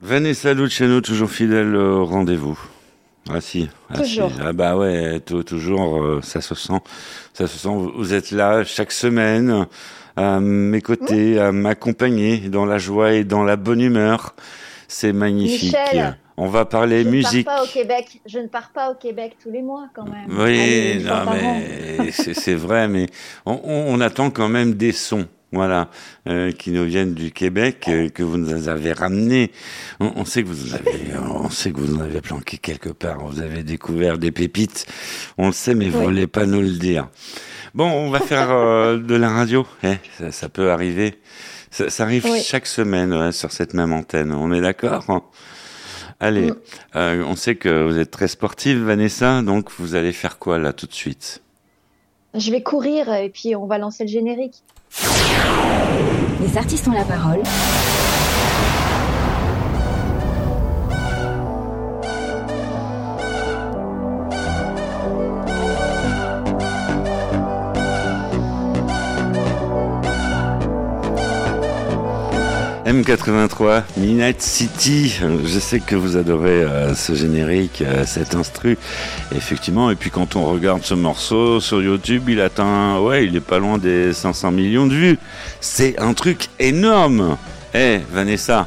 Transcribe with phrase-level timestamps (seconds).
[0.00, 2.58] Vanessa Luciano, toujours fidèle au rendez-vous.
[3.30, 4.30] Ah si, ah, Toujours.
[4.30, 4.38] si.
[4.42, 6.78] Ah bah ouais, tou- toujours, euh, ça se sent,
[7.34, 7.68] ça se sent.
[7.68, 9.66] Vous- êtes là chaque semaine
[10.16, 14.34] à mes côtés, à m'accompagner dans la joie et dans la bonne humeur.
[14.86, 15.74] C'est magnifique.
[15.92, 17.46] Michel, On va parler je musique.
[17.46, 18.20] ne pars pas au Québec.
[18.24, 20.26] Je ne pars pas au Québec tous les mois quand même.
[20.28, 23.06] Oui, Allez, non, mais c'est c'est vrai, mais
[23.44, 25.90] on, on- on attend quand même des sons, voilà,
[26.28, 29.50] euh, qui nous viennent du Québec, euh, que vous nous avez ramenés.
[30.00, 32.90] On, on sait que vous en avez, on sait que vous en avez planqué quelque
[32.90, 33.26] part.
[33.26, 34.86] Vous avez découvert des pépites.
[35.38, 36.04] On le sait, mais vous Oui.
[36.04, 37.08] voulez pas nous le dire.
[37.74, 39.66] Bon, on va faire euh, de la radio.
[39.84, 41.18] Eh, ça, ça peut arriver.
[41.70, 42.40] Ça, ça arrive Oui.
[42.42, 44.32] chaque semaine ouais, sur cette même antenne.
[44.32, 45.04] On est d'accord?
[45.08, 45.22] Hein
[46.20, 46.56] Allez, Mm.
[46.96, 50.72] euh, on sait que vous êtes très sportive, Vanessa, donc vous allez faire quoi là
[50.72, 51.40] tout de suite?
[52.34, 54.62] Je vais courir et puis on va lancer le générique.
[56.42, 57.42] Les artistes ont la parole.
[72.88, 75.14] M83, Midnight City.
[75.44, 78.78] Je sais que vous adorez euh, ce générique, euh, cet instru.
[79.36, 83.40] Effectivement, et puis quand on regarde ce morceau sur YouTube, il atteint, ouais, il est
[83.40, 85.18] pas loin des 500 millions de vues.
[85.60, 87.36] C'est un truc énorme.
[87.74, 88.66] Eh, Vanessa,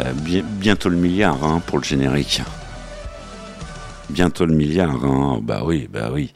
[0.00, 2.40] euh, bi- bientôt le milliard hein, pour le générique.
[4.12, 5.40] Bientôt le milliard, hein.
[5.42, 6.32] bah oui, bah oui.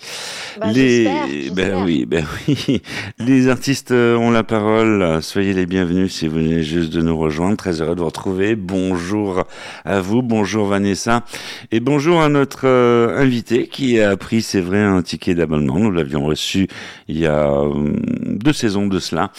[0.61, 1.83] Bah, les, j'espère.
[1.85, 2.81] oui, ben oui.
[3.19, 5.21] Les artistes euh, ont la parole.
[5.23, 7.57] Soyez les bienvenus si vous venez juste de nous rejoindre.
[7.57, 8.55] Très heureux de vous retrouver.
[8.55, 9.45] Bonjour
[9.85, 11.25] à vous, bonjour Vanessa,
[11.73, 15.79] et bonjour à notre euh, invité qui a pris, c'est vrai, un ticket d'abonnement.
[15.79, 16.69] Nous l'avions reçu
[17.09, 17.93] il y a euh,
[18.27, 19.33] deux saisons de cela.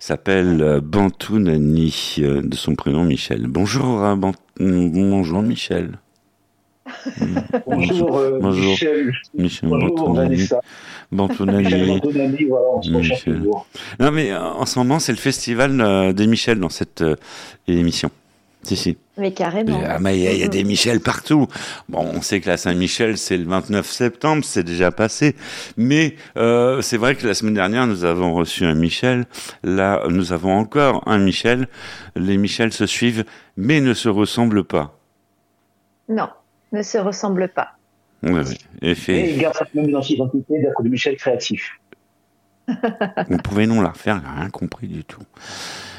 [0.00, 3.46] Il s'appelle euh, Bantou Nani, euh, de son prénom Michel.
[3.48, 5.98] Bonjour, Bant- bonjour Michel.
[7.66, 8.70] Bonjour, euh, Bonjour.
[8.72, 9.12] Michel.
[9.34, 10.14] Michel Bonjour.
[10.14, 10.60] Vanessa.
[11.12, 11.88] Michel
[12.48, 13.42] voilà, on se recherche Michel.
[13.98, 17.16] Non, mais euh, en ce moment, c'est le festival euh, des Michel dans cette euh,
[17.68, 18.10] émission.
[18.62, 18.98] Si, si.
[19.16, 19.80] Mais carrément.
[19.88, 21.46] Ah, mais il y, a- il y a des Michel partout.
[21.88, 25.34] Bon, on sait que la Saint-Michel, c'est le 29 septembre, c'est déjà passé.
[25.78, 29.24] Mais euh, c'est vrai que la semaine dernière, nous avons reçu un Michel.
[29.62, 31.68] Là, nous avons encore un Michel.
[32.16, 33.24] Les Michel se suivent,
[33.56, 34.98] mais ne se ressemblent pas.
[36.10, 36.28] Non,
[36.72, 37.70] ne se ressemble pas.
[38.22, 38.58] Oui, oui.
[39.08, 41.80] Et il garde cette même identité d'être de Michel créatif.
[42.68, 45.22] vous pouvez nous la refaire, j'ai rien compris du tout.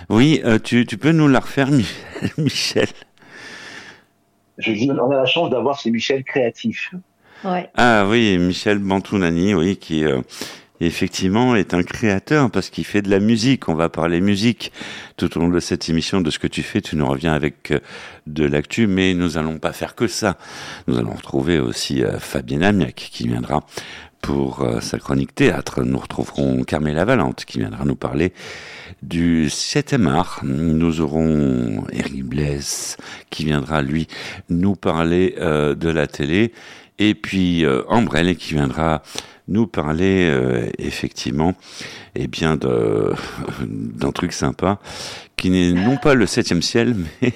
[0.10, 1.88] Oui, euh, tu, tu peux nous la refaire, Mi-
[2.38, 2.88] Michel?
[4.58, 6.94] Je dis, on a la chance d'avoir ces Michel créatifs.
[7.44, 7.70] Ouais.
[7.76, 10.22] Ah oui, Michel Bantounani, oui, qui euh,
[10.86, 13.70] effectivement est un créateur parce qu'il fait de la musique.
[13.70, 14.72] On va parler musique
[15.16, 16.82] tout au long de cette émission de ce que tu fais.
[16.82, 17.80] Tu nous reviens avec euh,
[18.26, 20.38] de l'actu, mais nous allons pas faire que ça.
[20.88, 23.64] Nous allons retrouver aussi euh, Fabienne Amiac qui viendra
[24.22, 25.84] pour euh, sa chronique théâtre.
[25.84, 28.34] Nous retrouverons Carmela Valente qui viendra nous parler
[29.04, 30.40] du 7e art.
[30.44, 32.98] Nous aurons Eric Bless
[33.30, 34.08] qui viendra, lui,
[34.50, 36.52] nous parler de la télé.
[37.00, 39.02] Et puis Ambrelle qui viendra
[39.52, 41.54] nous parler euh, effectivement
[42.16, 43.14] eh bien de
[43.68, 44.80] d'un truc sympa
[45.38, 47.34] qui n'est non pas le septième ciel mais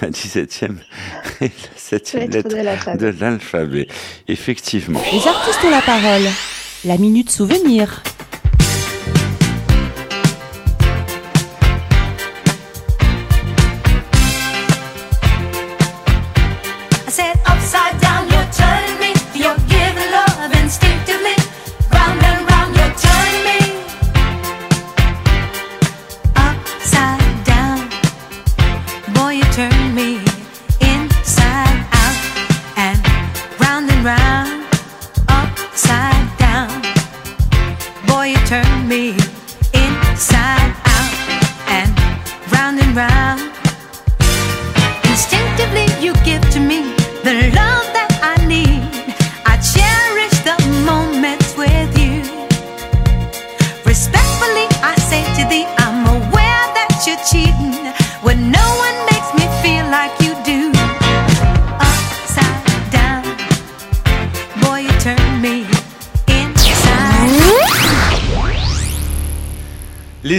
[0.00, 0.76] la 17e
[1.40, 2.98] et la septième Lettre lettre de l'alphabet.
[3.12, 3.88] de l'alphabet
[4.28, 6.28] effectivement Les artistes ont la parole.
[6.84, 8.02] La minute souvenir.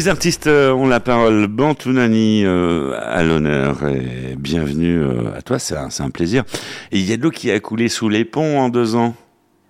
[0.06, 1.48] Les artistes euh, ont la parole.
[1.48, 6.44] Bantounani euh, à l'honneur et bienvenue euh, à toi, c'est un, plaisir.
[6.92, 9.16] Il y a de l'eau qui a coulé sous les ponts en deux ans.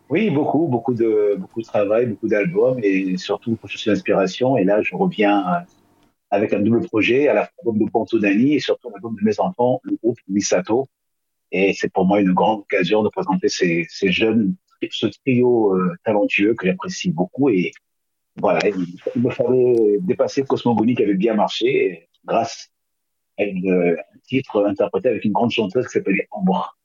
[0.09, 4.57] Oui, beaucoup, beaucoup de, beaucoup de travail, beaucoup d'albums et surtout pour chercher l'inspiration.
[4.57, 5.45] Et là, je reviens
[6.31, 9.39] avec un double projet, à la l'album de Ponto Dani et surtout l'album de mes
[9.39, 10.85] enfants, le groupe Misato.
[11.53, 14.53] Et c'est pour moi une grande occasion de présenter ces, jeunes,
[14.91, 17.47] ce trio talentueux que j'apprécie beaucoup.
[17.47, 17.71] Et
[18.37, 18.85] voilà, il,
[19.15, 22.69] il me fallait dépasser Cosmogonie qui avait bien marché grâce
[23.39, 26.77] à une, euh, un titre interprété avec une grande chanteuse qui s'appelait Ambre.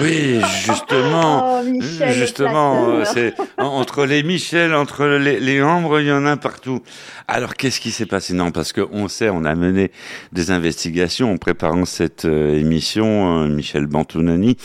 [0.00, 1.60] Oui, justement.
[1.60, 6.06] Oh, Michel, le Justement, euh, c'est en- entre les Michel, entre les, les Ambres, il
[6.06, 6.80] y en a partout.
[7.28, 8.32] Alors, qu'est-ce qui s'est passé?
[8.32, 9.90] Non, parce que on sait, on a mené
[10.32, 14.56] des investigations en préparant cette euh, émission, euh, Michel Bantounani.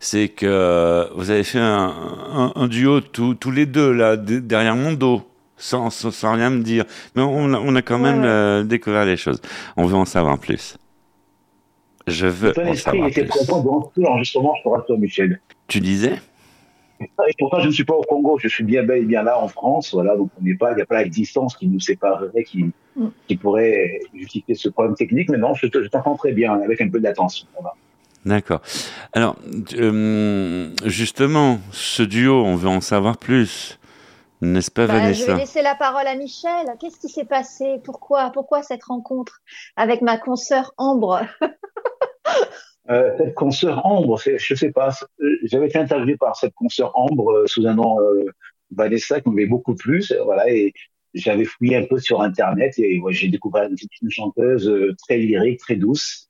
[0.00, 1.92] C'est que euh, vous avez fait un,
[2.32, 5.22] un- un duo tous tous les deux là derrière mon dos.
[5.66, 6.84] Sans, sans, sans rien me dire.
[7.16, 8.28] Mais on a, on a quand même ouais.
[8.28, 9.40] euh, découvert les choses.
[9.78, 10.76] On veut en savoir plus.
[12.06, 13.28] Je veux Ton en esprit savoir était plus.
[13.30, 15.40] présent dans tout l'enregistrement, je te rassure, Michel.
[15.68, 16.16] Tu disais?
[17.00, 17.08] Et
[17.38, 19.48] pourtant, je ne suis pas au Congo, je suis bien bel et bien là en
[19.48, 22.44] France, voilà, donc on n'est pas, il n'y a pas la distance qui nous séparerait,
[22.44, 22.66] qui,
[22.96, 23.06] Mm.
[23.26, 26.80] qui pourrait justifier ce problème technique, mais non, je te- je t'entends très bien, avec
[26.80, 27.46] un peu d'attention.
[27.54, 27.72] Voilà.
[28.24, 28.60] D'accord.
[29.14, 29.34] Alors,
[29.76, 33.78] euh, justement, ce duo, on veut en savoir plus.
[34.44, 36.66] N'est-ce pas, Bah, je vais laisser la parole à Michel.
[36.80, 37.78] Qu'est-ce qui s'est passé?
[37.82, 39.40] Pourquoi Pourquoi cette rencontre
[39.76, 41.22] avec ma consoeur Ambre?
[42.90, 47.30] Euh, cette consoeur Ambre, je sais pas, euh, j'avais été interviewé par cette consoeur Ambre
[47.32, 48.26] euh, sous un nom euh,
[48.72, 50.74] Vanessa qui m'avait beaucoup plu, c'est- voilà, et
[51.14, 55.16] j'avais fouillé un peu sur Internet et ouais, j'ai découvert une, une chanteuse euh, très
[55.16, 56.28] lyrique, très douce,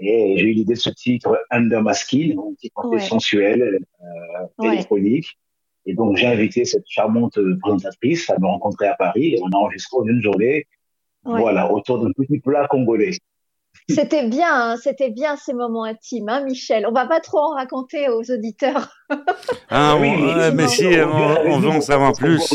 [0.00, 2.98] et j'ai eu l'idée de ce titre Under My Skin, un titre Ouais.
[3.00, 3.62] sensuel,
[4.00, 4.68] euh, Ouais.
[4.76, 5.38] électronique,
[5.86, 9.48] et donc j'ai invité cette charmante euh, présentatrice à me rencontrer à Paris, et on
[9.48, 10.66] a enregistré en une journée,
[11.24, 11.40] Ouais.
[11.40, 13.12] voilà, autour d'un petit plat congolais.
[13.88, 16.86] C'était bien, hein, c'était bien ces moments intimes, hein, Michel.
[16.86, 18.92] On va pas trop en raconter aux auditeurs.
[19.70, 21.04] Ah, Oui, on- ouais, mais si, Michel,
[21.46, 22.52] on, veut en savoir plus.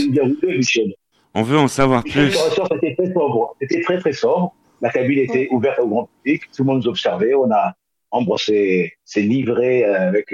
[1.34, 2.32] On veut en savoir plus.
[2.34, 3.56] c'était très sobre.
[3.62, 4.54] C'était très, très sobre.
[4.82, 6.44] La cabine était ouverte au grand public.
[6.56, 7.34] Tout le monde nous observait.
[7.34, 7.74] On a,
[8.12, 10.34] Ambre s'est livré euh, avec,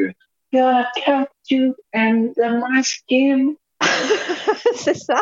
[0.54, 3.56] euh, God kept you under my skin.
[4.76, 5.22] c'est ça.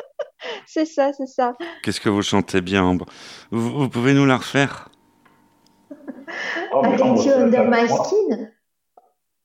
[0.66, 1.54] c'est ça, c'est ça.
[1.82, 3.06] Qu'est-ce que vous chantez bien, Ambre?
[3.50, 4.90] Vous, vous pouvez nous la refaire?
[6.72, 8.50] Oh, I mais get Ambre, you c'est under my skin.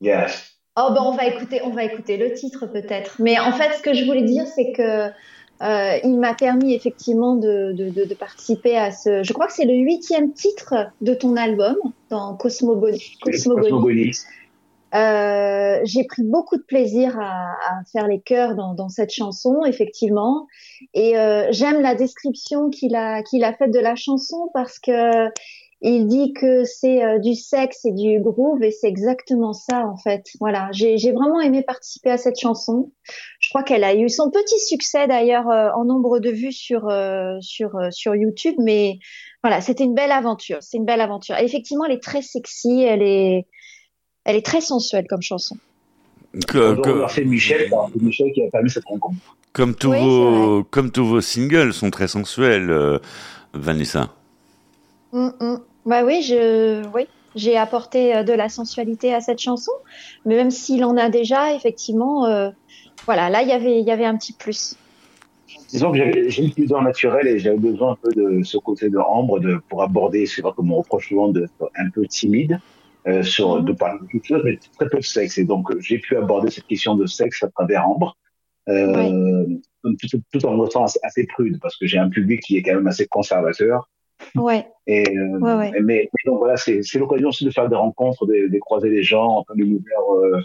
[0.01, 0.53] Yes.
[0.75, 3.17] Oh ben on va écouter, on va écouter le titre peut-être.
[3.19, 5.11] Mais en fait, ce que je voulais dire, c'est que
[5.61, 9.23] euh, il m'a permis effectivement de, de, de, de participer à ce.
[9.23, 11.75] Je crois que c'est le huitième titre de ton album
[12.09, 13.17] dans Cosmogonie.
[13.21, 14.11] Cosmogonie.
[14.95, 19.63] Euh, j'ai pris beaucoup de plaisir à, à faire les chœurs dans, dans cette chanson,
[19.65, 20.45] effectivement.
[20.93, 25.29] Et euh, j'aime la description qu'il a qu'il a faite de la chanson parce que
[25.85, 29.97] il dit que c'est euh, du sexe et du groove et c'est exactement ça en
[29.97, 30.23] fait.
[30.39, 32.91] Voilà, j'ai j'ai vraiment aimé participer à cette chanson.
[33.41, 36.87] Je crois qu'elle a eu son petit succès d'ailleurs euh, en nombre de vues sur
[36.87, 38.99] euh, sur euh, sur YouTube, mais
[39.43, 40.59] voilà, c'était une belle aventure.
[40.61, 41.35] C'est une belle aventure.
[41.37, 43.47] Effectivement, elle est très sexy, elle est
[44.25, 45.57] elle est très sensuelle comme chanson.
[46.47, 49.17] Que- remercier Michel, Michel qui a permis cette rencontre.
[49.51, 52.97] comme, tous Oui, vos, comme tous vos singles sont très sensuels, euh,
[53.53, 54.09] Vanessa.
[55.11, 55.57] Mm, mm.
[55.85, 57.03] Bah oui, je, oui,
[57.35, 59.71] j'ai apporté euh, de la sensualité à cette chanson,
[60.25, 62.49] mais même s'il en a déjà, effectivement, euh,
[63.05, 64.75] voilà, là il y avait, il y avait un petit plus.
[65.69, 68.97] Disons que j'ai une pudeur naturelle et j'avais besoin un peu de ce côté de
[68.97, 72.59] Ambre de, pour aborder, c'est vrai qu'on me reproche souvent d'être un peu timide,
[73.07, 75.37] euh, sur, de parler de quelque chose, mais très peu de sexe.
[75.37, 78.15] Et donc, euh, j'ai pu aborder cette question de sexe à travers Ambre,
[78.69, 79.45] euh,
[79.83, 82.87] tout, tout en restant assez, prude, parce que j'ai un public qui est quand même
[82.87, 83.89] assez conservateur.
[84.35, 85.71] Ouais, Et, euh, Ouais, ouais.
[85.73, 88.89] Mais, mais donc voilà, c'est c'est l'occasion aussi de faire des rencontres, de, de croiser
[88.89, 90.41] les gens, un peu l'univers euh,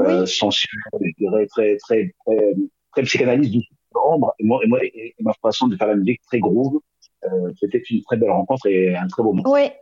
[0.00, 0.28] euh, Oui.
[0.28, 0.70] sensuel,
[1.00, 2.54] je dirais, très, très, très,
[2.92, 3.62] très psychanalyste du
[3.94, 4.34] Ambre.
[4.38, 6.78] Et moi, et, moi, et, et ma façon de faire la musique très groove.
[7.24, 9.50] Euh, C'était une très belle rencontre et un très beau moment.
[9.50, 9.72] ouais.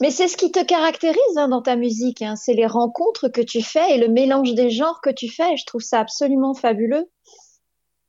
[0.00, 3.40] Mais c'est ce qui te caractérise hein, dans ta musique, hein, c'est les rencontres que
[3.40, 5.56] tu fais et le mélange des genres que tu fais.
[5.56, 7.06] Je trouve ça absolument fabuleux.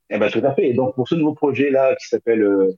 [0.10, 0.70] Eh ben, tout à fait.
[0.70, 2.78] Et donc, pour ce nouveau projet-là, qui s'appelle, euh,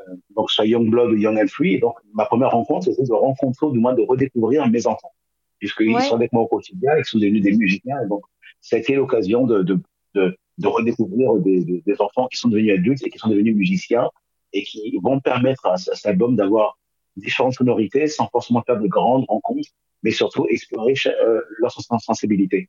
[0.00, 3.12] euh, donc, soit Young Blood ou Young and Free, donc, ma première rencontre, c'était de
[3.12, 5.12] rencontrer, ou du moins de redécouvrir mes enfants.
[5.58, 6.02] Puisqu'ils Ouais.
[6.02, 7.96] sont avec moi au quotidien, ils sont devenus des musiciens.
[8.04, 8.22] Et donc,
[8.60, 9.78] ça a été l'occasion de, de,
[10.14, 13.54] de, de redécouvrir des, des, des enfants qui sont devenus adultes et qui sont devenus
[13.54, 14.08] musiciens
[14.54, 16.78] et qui vont permettre à cet album d'avoir
[17.16, 19.70] différentes sonorités sans forcément faire de grandes rencontres,
[20.02, 22.68] mais surtout explorer euh, leur sens- sensibilité.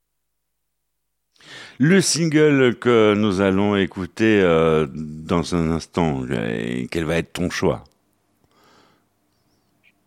[1.77, 7.49] Le single que nous allons écouter euh, dans un instant, euh, quel va être ton
[7.49, 7.83] choix?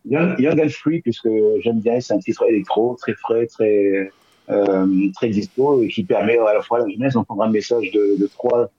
[0.06, 1.28] Young, Young and Free, puisque
[1.60, 4.10] j'aime bien, c'est un titre électro, très frais, très,
[4.48, 7.90] euh, très dispo, et qui permet à la fois à la jeunesse d'entendre un message
[7.92, 8.70] de, trois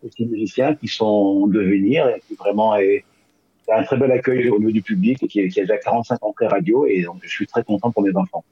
[0.00, 3.04] petits musiciens qui sont en devenir et qui vraiment est,
[3.70, 6.34] un très bel accueil au niveau du public et qui, qui a déjà 45 ans
[6.38, 8.44] de radio et donc je suis très content pour mes enfants.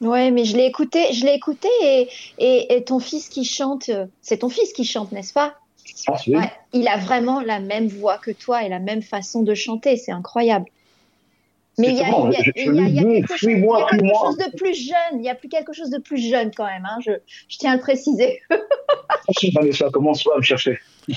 [0.00, 2.08] Ouais, mais je l'ai écouté, je l'ai écouté et,
[2.38, 3.88] et, et ton fils qui chante,
[4.20, 5.54] c'est ton fils qui chante, n'est-ce pas?
[6.08, 6.36] Ah, oui.
[6.36, 9.96] Ouais, il a vraiment la même voix que toi et la même façon de chanter,
[9.96, 10.66] c'est incroyable.
[11.78, 12.12] Mais il y a, quelque,
[13.38, 16.84] chose de plus jeune, il y a plus quelque chose de plus jeune quand même,
[16.84, 17.12] hein, je,
[17.48, 18.42] je tiens à le préciser.
[19.54, 20.78] Vanessa, commence pas à me chercher.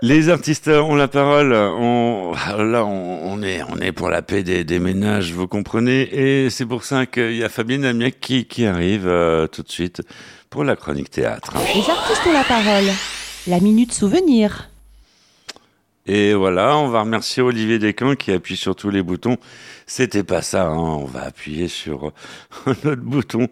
[0.00, 1.52] Les artistes ont la parole.
[1.52, 6.02] On, là, on, est, on est pour la paix des, des ménages, vous comprenez.
[6.12, 9.70] Et c'est pour ça qu'il y a Fabienne Amiec qui, qui arrive euh, tout de
[9.70, 10.02] suite
[10.50, 11.52] pour la chronique théâtre.
[11.74, 12.92] Les artistes ont la parole.
[13.48, 14.67] La minute souvenir.
[16.10, 19.36] Et voilà, on va remercier Olivier Descamps qui appuie sur tous les boutons.
[19.86, 20.74] C'était pas ça, hein.
[20.74, 22.12] on va appuyer sur
[22.66, 23.48] un autre bouton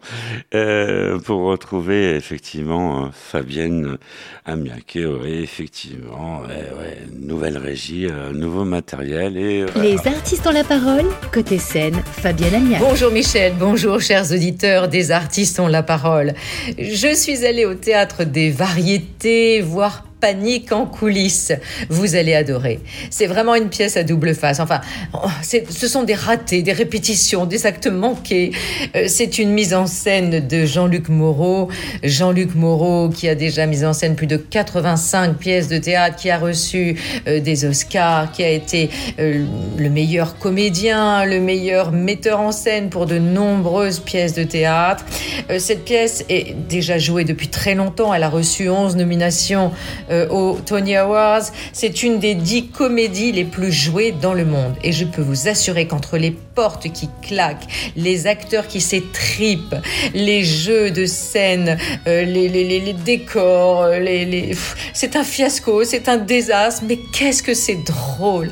[0.55, 3.99] euh, pour retrouver effectivement euh, Fabienne
[4.47, 4.97] Amiac.
[4.97, 10.53] Et ouais, effectivement, ouais, ouais, nouvelle régie, euh, nouveau matériel et euh, Les artistes ont
[10.53, 11.05] la parole.
[11.35, 12.81] Côté scène, Fabienne Amiac.
[12.81, 16.33] Bonjour Michel, bonjour chers auditeurs des artistes ont la parole.
[16.79, 20.05] Je suis allée au théâtre des variétés, voir
[20.73, 21.53] En coulisses.
[21.89, 22.81] Vous allez adorer.
[23.11, 24.59] C'est vraiment une pièce à double face.
[24.59, 24.81] Enfin,
[25.15, 28.51] oh, ce sont des ratés, des répétitions, des actes manqués.
[28.97, 31.69] Euh, C'est une mise en scène de Jean-Luc Moreau.
[32.03, 36.31] Jean-Luc Moreau qui a déjà mis en scène plus de 85 pièces de théâtre, qui
[36.31, 36.97] a reçu
[37.29, 38.91] euh, des Oscars, qui a été
[39.21, 39.45] euh,
[39.79, 45.05] le meilleur comédien, le meilleur metteur en scène pour de nombreuses pièces de théâtre.
[45.59, 48.13] Cette pièce est déjà jouée depuis très longtemps.
[48.13, 49.71] Elle a reçu 11 nominations
[50.17, 51.45] euh, aux Tony Awards.
[51.73, 54.75] C'est une des 10 comédies les plus jouées dans le monde.
[54.83, 59.77] Et je peux vous assurer qu'entre les portes qui claquent, les acteurs qui s'étripent,
[60.15, 64.53] les jeux de scène, euh, les, les, les, décors, euh,
[64.93, 68.51] c'est un fiasco, c'est un désastre, mais qu'est-ce que c'est drôle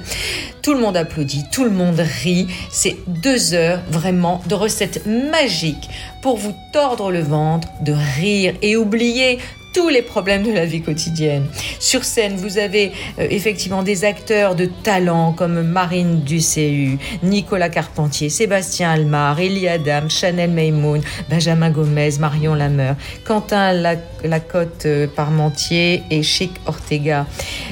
[0.62, 2.46] Tout le monde applaudit, tout le monde rit.
[2.70, 5.88] C'est deux heures vraiment de recettes magiques
[6.22, 9.38] pour vous tordre le ventre, de rire et oublier
[9.74, 11.46] tous les problèmes de la vie quotidienne.
[11.80, 18.28] Sur scène, vous avez euh, effectivement des acteurs de talent comme Marine Ducéu, Nicolas Carpentier,
[18.30, 26.02] Sébastien Almar, Elie Adam, Chanel Maymoun, Benjamin Gomez, Marion Lameur, Quentin Lac- Lacotte euh, Parmentier
[26.10, 27.26] et Chic Ortega.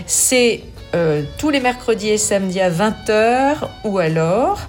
[0.06, 0.60] C'est
[0.94, 4.68] euh, tous les mercredis et samedis à 20h ou alors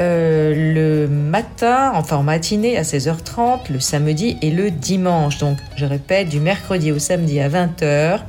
[0.00, 5.38] euh, le matin, enfin en matinée à 16h30, le samedi et le dimanche.
[5.38, 8.20] Donc je répète, du mercredi au samedi à 20h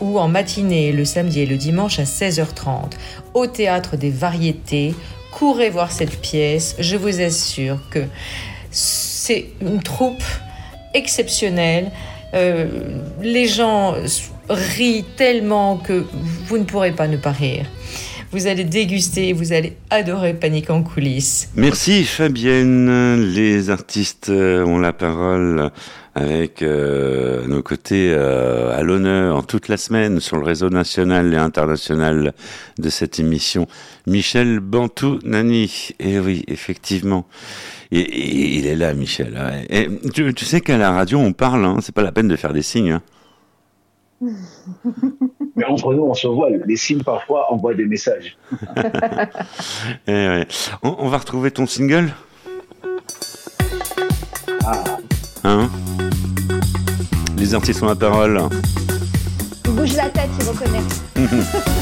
[0.00, 2.90] ou en matinée le samedi et le dimanche à 16h30
[3.34, 4.94] au théâtre des variétés.
[5.30, 8.00] Courez voir cette pièce, je vous assure que
[8.72, 10.24] c'est une troupe
[10.94, 11.92] exceptionnelle.
[12.34, 12.66] Euh,
[13.20, 13.94] les gens
[14.48, 16.04] rient tellement que
[16.46, 17.66] vous ne pourrez pas ne pas rire.
[18.32, 21.50] Vous allez déguster, vous allez adorer Panique en coulisses.
[21.54, 23.30] Merci Fabienne.
[23.34, 25.70] Les artistes euh, ont la parole
[26.14, 31.36] avec euh, nos côtés euh, à l'honneur toute la semaine sur le réseau national et
[31.36, 32.32] international
[32.78, 33.66] de cette émission.
[34.06, 35.90] Michel Bantou Nani.
[36.00, 37.26] Et oui, effectivement.
[37.90, 39.38] Et, il est là, Michel.
[40.14, 42.54] tu, tu sais qu'à la radio, on parle, hein, c'est pas la peine de faire
[42.54, 42.92] des signes.
[42.92, 43.02] hein.
[45.56, 46.48] Mais entre nous, on se voit.
[46.66, 48.36] Les signes, parfois, envoient des messages.
[50.06, 50.46] Eh ouais.
[50.82, 52.12] on, on va retrouver ton single?
[54.64, 54.84] Ah,
[55.44, 55.68] Hein?
[57.36, 58.40] Les artistes ont la parole.
[59.64, 60.82] Bouge la tête, il reconnaît.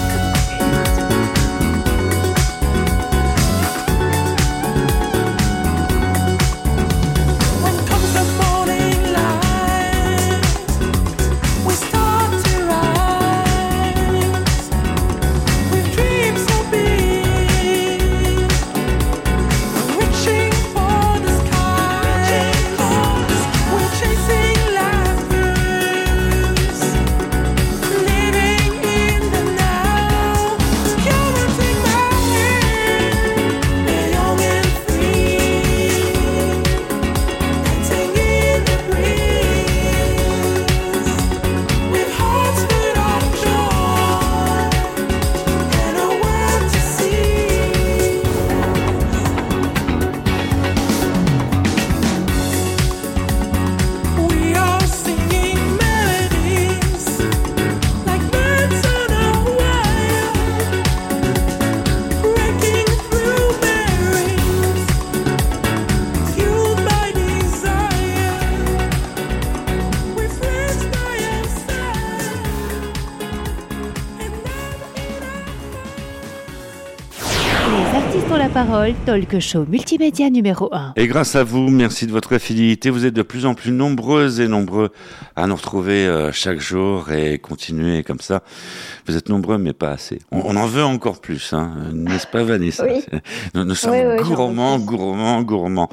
[78.71, 80.93] parole, talk show multimédia numéro 1.
[80.97, 82.91] Et grâce à vous, merci de votre fidélité.
[82.91, 84.91] Vous êtes de plus en plus nombreuses et nombreux
[85.35, 88.43] à nous retrouver euh, chaque jour et continuer comme ça.
[89.07, 90.21] Vous êtes nombreux, mais pas assez.
[90.31, 92.85] On, on en veut encore plus, hein, n'est-ce pas, Vanessa?
[92.85, 93.05] Oui.
[93.55, 95.89] Nous, nous sommes Oui, oui, gourmands, gourmands, gourmands.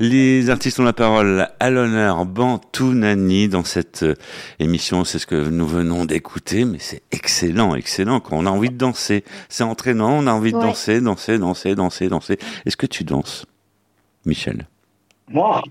[0.00, 2.24] Les artistes ont la parole à l'honneur.
[2.24, 4.14] Bantou Nani dans cette euh,
[4.58, 8.20] émission, c'est ce que nous venons d'écouter, mais c'est excellent, excellent.
[8.20, 10.12] Quand on a envie de danser, c'est entraînant.
[10.18, 10.62] On a envie de Ouais.
[10.62, 11.74] danser, danser, danser,
[12.08, 12.62] danser, danser.
[12.64, 13.46] Est-ce que tu danses,
[14.24, 14.66] Michel?
[15.28, 15.62] Moi,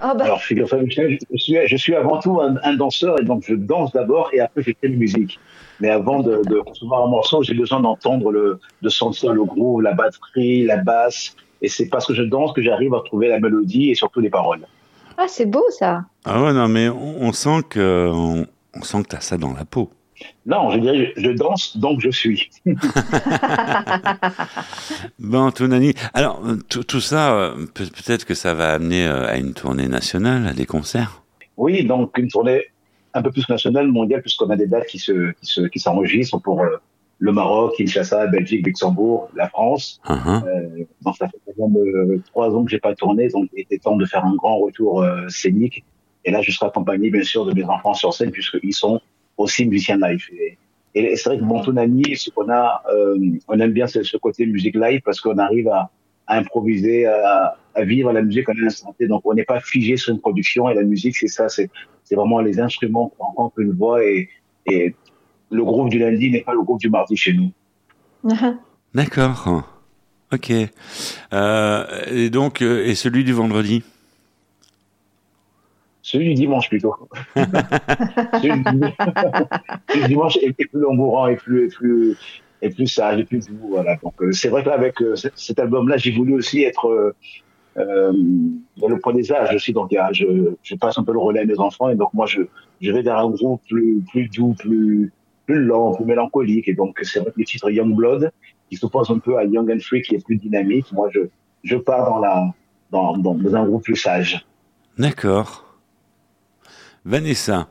[0.00, 3.24] Ah bah, alors figure-toi, Michel, je suis, je suis avant tout un, un danseur et
[3.24, 5.38] donc je danse d'abord et après j'écris de musique.
[5.80, 9.80] Mais avant de, de concevoir un morceau, j'ai besoin d'entendre le, de sentir le groove,
[9.80, 11.34] la batterie, la basse.
[11.62, 14.30] Et c'est parce que je danse que j'arrive à trouver la mélodie et surtout les
[14.30, 14.66] paroles.
[15.16, 16.04] ah, c'est beau ça.
[16.24, 19.52] Ah ouais, non, mais on, on sent que on, on sent que t'as ça dans
[19.54, 19.90] la peau.
[20.46, 22.50] Non, je dirais, je danse, donc je suis.
[25.18, 25.94] Bantou Nani.
[26.14, 29.88] Alors tout, tout ça, euh, peut- peut-être que ça va amener euh, à une tournée
[29.88, 31.22] nationale, à des concerts.
[31.56, 32.62] Oui, donc une tournée
[33.14, 36.40] un peu plus nationale, mondiale, puisqu'on a des dates qui se, qui se, qui s'enregistrent
[36.40, 36.76] pour euh,
[37.18, 40.00] le Maroc, Kinshasa, Belgique, Luxembourg, la France.
[40.46, 43.96] Euh, donc ça fait euh, trois ans que j'ai pas tourné, donc il était temps
[43.96, 45.84] de faire un grand retour euh, scénique.
[46.24, 49.00] Et là, je serai accompagné bien sûr de mes enfants sur scène puisqu'ils sont
[49.40, 50.24] aussi musiciens live.
[50.38, 50.58] Et,
[50.94, 53.18] et c'est vrai que Bantou Nani, ce qu'on a, euh,
[53.48, 55.90] on aime bien ce, ce côté musique live parce qu'on arrive à,
[56.26, 59.06] à improviser, à, à vivre la musique en un instant T.
[59.06, 61.68] Donc on n'est pas figé sur une production et la musique, c'est ça, c'est
[62.04, 64.28] c'est vraiment les instruments qu'on rencontre une voix et,
[64.66, 64.94] et
[65.50, 67.50] le groupe du lundi n'est pas le groupe du mardi chez nous.
[68.92, 69.62] D'accord.
[70.32, 70.52] Ok.
[71.32, 73.82] Euh, et donc, euh, et celui du vendredi?
[76.10, 76.92] Celui du dimanche plutôt.
[77.36, 78.64] celui,
[79.94, 82.16] du dimanche, est, est plus labourant et plus, et plus,
[82.62, 83.68] et plus sage et plus doux.
[83.68, 83.94] Voilà.
[84.02, 87.14] Donc euh, c'est vrai que là, avec euh, cet, album-là, j'ai voulu aussi être euh,
[87.76, 88.12] euh,
[88.78, 89.72] dans le point des âges aussi.
[89.72, 90.24] Donc a, je,
[90.64, 92.40] je passe un peu le relais à mes enfants et donc moi je,
[92.80, 95.12] je vais vers un groupe plus, plus doux, plus,
[95.46, 96.66] plus lent, plus mélancolique.
[96.66, 98.32] Et donc c'est vrai que le titre Young Blood,
[98.68, 100.90] qui s'oppose un peu à Young and Free, qui est plus dynamique.
[100.90, 101.20] Moi je,
[101.62, 102.52] je pars dans la,
[102.90, 104.44] dans, dans, dans un groupe plus sage.
[104.98, 105.69] D'accord.
[107.04, 107.68] Vanessa,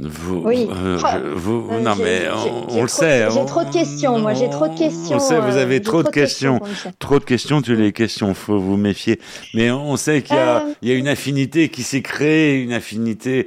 [0.00, 0.68] vous, Oui.
[0.70, 2.22] euh, je- vous- Euh, non mais
[2.70, 3.28] on, le sait.
[3.30, 5.16] J'ai trop de questions, moi, j'ai trop de questions.
[5.16, 6.60] On sait, vous euh, avez j'ai trop de questions.
[6.98, 9.20] Trop de questions, tu les questions, faut vous méfier.
[9.54, 10.60] Mais on sait qu'il y Euh.
[10.82, 13.46] y a une affinité qui s'est créée, une affinité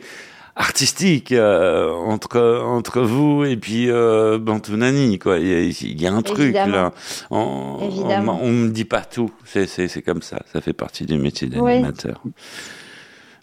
[0.60, 5.38] artistique euh, entre entre vous et puis euh, Bantou Nani, quoi.
[5.38, 6.72] Il y a, il y a un truc Évidemment.
[6.76, 6.94] là.
[7.30, 8.40] On, Évidemment.
[8.42, 9.30] on, on me dit pas tout.
[9.46, 10.40] C'est c'est comme ça.
[10.54, 11.48] Ça fait partie du métier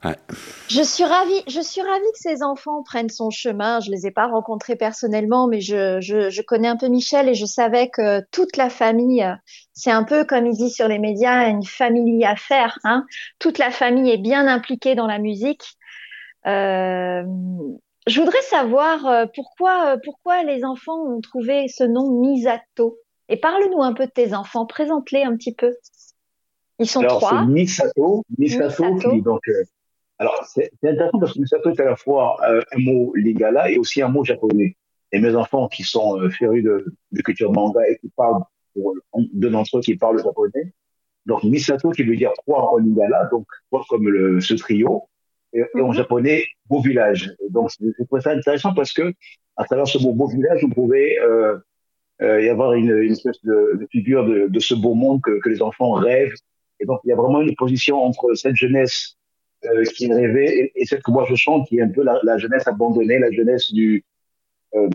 [0.05, 0.17] Ouais.
[0.69, 3.81] Je suis ravie, je suis ravie que ces enfants prennent son chemin.
[3.81, 7.35] Je les ai pas rencontrés personnellement, mais je, je, je connais un peu Michel et
[7.35, 9.27] je savais que toute la famille,
[9.73, 12.79] c'est un peu comme il dit sur les médias, une famille à faire.
[12.85, 13.07] Hein.
[13.38, 15.64] Toute la famille est bien impliquée dans la musique.
[16.47, 17.23] Euh,
[18.07, 22.99] je voudrais savoir euh, pourquoi, euh, pourquoi les enfants ont trouvé ce nom Misato?
[23.31, 24.67] Et parle-nous un peu de tes enfants.
[24.67, 25.75] Présente-les un petit peu.
[26.79, 27.31] Ils sont Alors, trois.
[27.40, 29.11] c'est Misato, Misato, Misato.
[29.11, 29.40] qui donc.
[29.49, 29.62] euh,
[30.18, 33.79] alors, c'est intéressant parce que Misato est à la fois euh, un mot lingala et
[33.79, 34.77] aussi un mot japonais.
[35.12, 38.42] Et mes enfants qui sont euh, férus de, de culture manga et qui parlent,
[38.74, 38.94] pour
[39.33, 40.72] deux d'entre eux qui parlent japonais.
[41.27, 45.05] Donc, Misato qui veut dire trois en lingala, donc trois comme le, ce trio,
[45.53, 45.94] et, et en Mhm.
[45.94, 47.35] japonais, beau village.
[47.44, 49.12] Et donc, c'est- je trouve ça intéressant parce que
[49.57, 51.59] à travers ce mot beau village, vous pouvez euh,
[52.22, 55.38] euh, y avoir une, une espèce de, de figure de, de ce beau monde que,
[55.40, 56.35] que les enfants rêvent.
[56.81, 59.16] Et donc, il y a vraiment une position entre cette jeunesse
[59.66, 62.38] euh, qui rêvée et, et celle que moi je chante, qui est un peu la,
[62.38, 64.05] jeunesse abandonnée, la jeunesse du,
[64.74, 64.88] euh,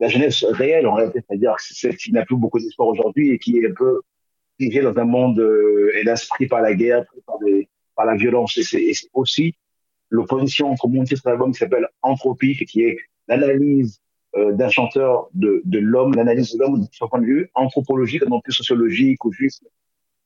[0.00, 3.58] la jeunesse réelle en réalité, c'est-à-dire celle qui n'a plus beaucoup d'espoir aujourd'hui et qui
[3.58, 4.00] est un peu
[4.58, 8.56] figée dans un monde, euh, hélas, pris par la guerre, par, des, par la violence.
[8.58, 9.54] Et c'est aussi
[10.10, 14.00] l'opposition entre mon titre album qui s'appelle Anthropique, qui est l'analyse
[14.36, 18.52] euh, d'un chanteur de, l'homme, l'analyse de l'homme de point de vue anthropologique, non plus
[18.52, 19.64] sociologique ou juste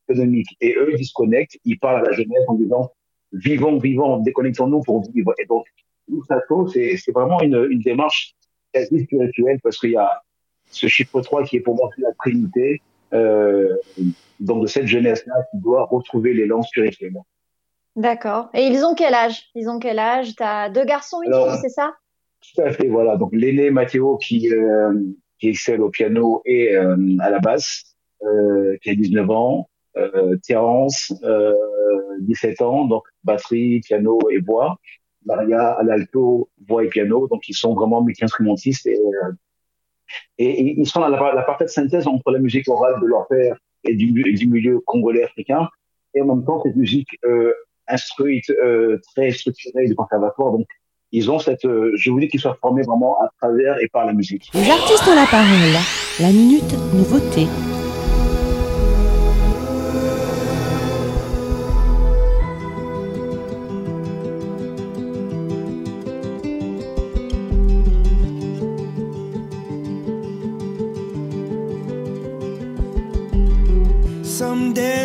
[0.08, 0.56] économique.
[0.60, 2.92] Et eux, ils se connectent, ils parlent à la jeunesse en disant
[3.32, 5.34] vivons, vivons, déconnectons-nous pour vivre.
[5.38, 5.66] Et donc,
[6.08, 8.34] nous, Sato, c'est c'est vraiment une, une démarche
[8.72, 10.22] quasi spirituelle parce qu'il y a
[10.70, 12.80] ce chiffre 3 qui est pour moi la trinité,
[13.12, 13.76] euh,
[14.38, 17.12] donc de cette jeunesse-là qui doit retrouver l'élan spirituel.
[17.96, 18.50] D'accord.
[18.54, 19.50] Et ils ont quel âge?
[19.54, 20.34] Ils ont quel âge?
[20.36, 21.94] T'as deux garçons, une fille, c'est ça?
[22.40, 23.16] Tout à fait, voilà.
[23.16, 24.94] Donc l'aîné Mathéo qui, euh,
[25.38, 29.69] qui excelle au piano et euh, à la basse, euh, qui a 19 ans.
[29.96, 31.54] Euh, Terence, euh,
[32.20, 34.76] 17 ans, donc batterie, piano et voix.
[35.26, 39.32] Maria à l'alto, voix et piano, donc ils sont vraiment multi-instrumentistes et, euh,
[40.38, 43.56] et, et ils sont à la, parfaite synthèse entre la musique orale de leur père
[43.84, 45.68] et du, milieu congolais africain,
[46.14, 47.52] et en même temps cette musique euh,
[47.88, 50.52] instruite, euh, très structurée du conservatoire.
[50.52, 50.66] Donc,
[51.12, 54.12] ils ont cette, euh, je voulais qu'ils soient formés vraiment à travers et par la
[54.12, 54.50] musique.
[54.54, 55.80] Les artistes ont la parole.
[56.20, 57.46] La minute nouveauté.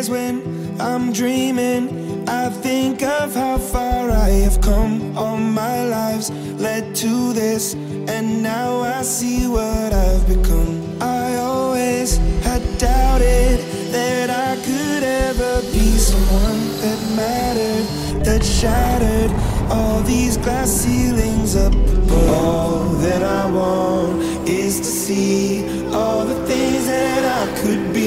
[0.05, 5.17] Days when I'm dreaming, I think of how far I have come.
[5.17, 11.01] All my lives led to this, and now I see what I've become.
[11.01, 13.59] I always had doubted
[13.91, 19.31] that I could ever be someone that mattered, that shattered
[19.71, 22.29] all these glass ceilings up above.
[22.29, 25.63] All that I want is to see
[25.93, 28.04] all the things that I could be.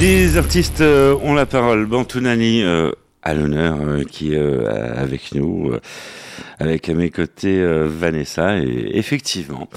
[0.00, 1.84] Les artistes euh, ont la parole.
[1.84, 5.72] Bantounani euh, à l'honneur euh, qui est euh, avec nous.
[6.58, 9.68] Avec à mes côtés euh, Vanessa et effectivement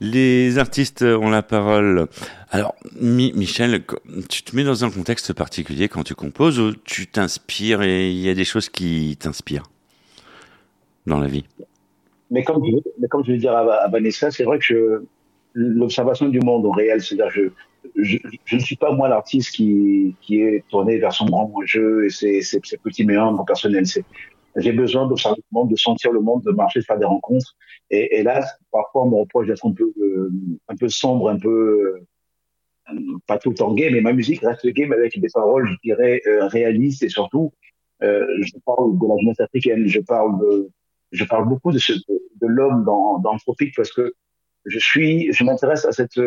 [0.00, 2.08] les artistes ont la parole.
[2.50, 3.82] Alors Mi- Michel,
[4.28, 8.18] tu te mets dans un contexte particulier quand tu composes ou tu t'inspires et il
[8.18, 9.70] y a des choses qui t'inspirent
[11.06, 11.44] dans la vie?
[12.30, 15.04] Mais comme, je, mais vais dire à, Vanessa, c'est vrai que
[15.52, 17.42] l'observation du monde au réel, c'est-à-dire je,
[17.96, 22.10] je, ne suis pas moi l'artiste qui, qui est tourné vers son grand jeu et
[22.10, 23.86] ses, ses, ses petits méandres personnels.
[24.56, 27.56] J'ai besoin d'observer le monde, de sentir le monde, de marcher, de faire des rencontres.
[27.90, 30.30] Et, et là, parfois, on me reproche d'être un peu, euh,
[30.68, 31.96] un peu sombre, un peu,
[32.90, 35.66] euh, pas tout le temps gay, mais ma musique reste gay, mais avec des paroles,
[35.66, 37.52] je dirais, euh, réalistes et surtout,
[38.02, 40.70] euh, je parle de la jeunesse africaine, je parle de,
[41.10, 44.14] je parle beaucoup de, ce, de, de l'homme dans, dans Anthropique parce que
[44.66, 46.18] je suis, je m'intéresse à cette,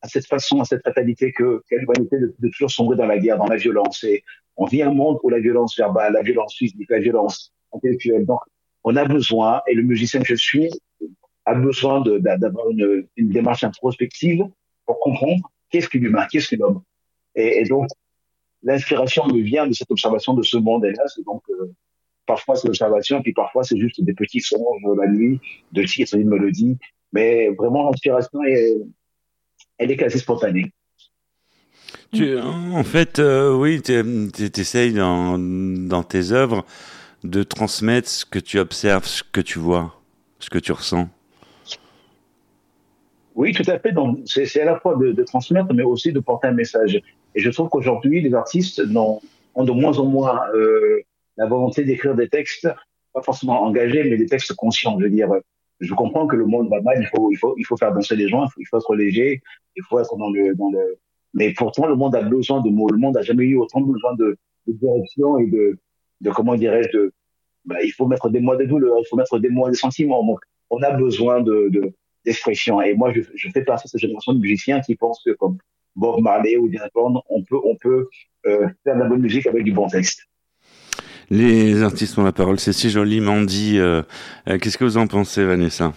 [0.00, 3.18] à cette façon, à cette fatalité que, quelle humanité de, de toujours sombrer dans la
[3.18, 4.04] guerre, dans la violence.
[4.04, 4.22] Et
[4.56, 8.40] on vit un monde où la violence verbale, la violence physique, la violence Donc,
[8.84, 10.70] on a besoin, et le musicien que je suis
[11.44, 14.44] a besoin de- d'a- d'avoir une, démarche introspective
[14.86, 16.82] pour comprendre qu'est-ce qu'est l'humain, qu'est-ce que l'homme.
[17.34, 17.88] Et, et donc,
[18.62, 20.84] l'inspiration me vient de cette observation de ce monde.
[20.84, 21.72] Et là, c'est donc, euh,
[22.26, 25.40] parfois c'est l'observation, puis parfois c'est juste des petits songes de la nuit,
[25.72, 26.76] de titres, une mélodie.
[27.12, 28.40] Mais vraiment, l'inspiration,
[29.78, 30.72] elle est quasi spontanée.
[32.12, 33.92] Tu, en fait, euh, oui, tu
[34.60, 36.64] essayes dans tes œuvres
[37.24, 39.94] de transmettre ce que tu observes, ce que tu vois,
[40.38, 41.08] ce que tu ressens.
[43.34, 43.94] Oui, tout à fait.
[44.26, 47.00] C'est à la fois de, transmettre, mais aussi de porter un message.
[47.34, 49.20] Et je trouve qu'aujourd'hui, les artistes ont
[49.56, 51.02] de moins en moins euh,
[51.36, 52.68] la volonté d'écrire des textes,
[53.12, 54.98] pas forcément engagés, mais des textes conscients.
[54.98, 55.30] Je veux dire,
[55.80, 58.78] je comprends que le monde va mal, il faut, faire danser les gens, il faut,
[58.78, 59.40] être léger,
[59.76, 60.98] il faut être dans le, dans le.
[61.34, 62.88] Mais pourtant, le monde a besoin de mots.
[62.88, 65.78] Le monde a jamais eu autant besoin de, de direction et de,
[66.20, 67.12] de comment dirais-je, de.
[67.64, 70.24] Bah, il faut mettre des mots de douleur, il faut mettre des mots de sentiments.
[70.24, 71.92] Donc, on a besoin de, de
[72.24, 72.80] d'expression.
[72.82, 75.58] Et moi, je, je fais partie de cette génération de musiciens qui pensent que comme
[75.96, 78.08] Bob Marley ou Bond, on peut, on peut
[78.46, 80.26] euh, faire de la bonne musique avec du bon texte.
[81.30, 83.78] Les artistes ont la parole, c'est si joliment dit.
[83.78, 84.02] euh,
[84.48, 85.92] euh, Qu'est-ce que vous en pensez, Vanessa?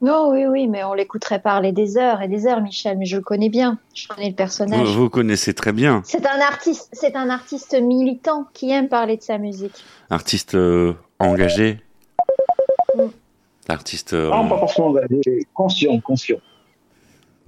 [0.00, 3.16] Non, oui, oui, mais on l'écouterait parler des heures et des heures, Michel, mais je
[3.16, 3.78] le connais bien.
[3.94, 4.88] Je connais le vous, personnage.
[4.96, 6.02] vous connaissez très bien.
[6.04, 9.84] C'est un artiste, c'est un artiste militant qui aime parler de sa musique.
[10.10, 11.80] Artiste euh, engagé
[12.94, 13.02] Mm.
[13.68, 16.38] Artiste euh, Non, pas forcément engagé, conscient, conscient.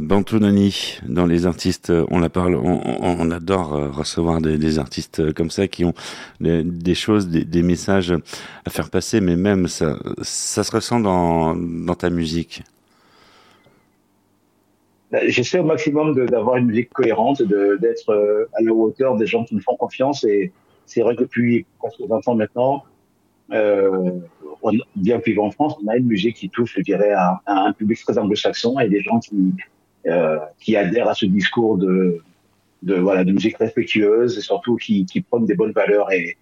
[0.01, 5.33] Bantounani, dans les artistes, euh, on la parle, on, adore euh, recevoir des, artistes euh,
[5.33, 5.95] comme ça qui ont
[6.41, 8.13] des, choses, des, messages
[8.65, 12.63] à faire passer, mais même ça, se ressent dans, ta musique.
[15.11, 19.55] Bah, J'essaie au maximum d'avoir une musique cohérente, d'être à la hauteur des gens qui
[19.55, 20.25] me font confiance.
[20.25, 20.53] Et
[20.87, 22.85] c'est vrai que depuis presque 20 ans maintenant,
[23.53, 24.21] euh,
[24.63, 27.73] on, bien vivant en France, on a une musique qui touche, je dirais, à, un
[27.73, 29.55] public très anglo-saxon et des gens qui,
[30.59, 32.21] qui adhèrent à ce discours de,
[32.83, 36.11] de, voilà, de musique respectueuse et surtout qui, qui prône des bonnes valeurs.
[36.13, 36.37] Et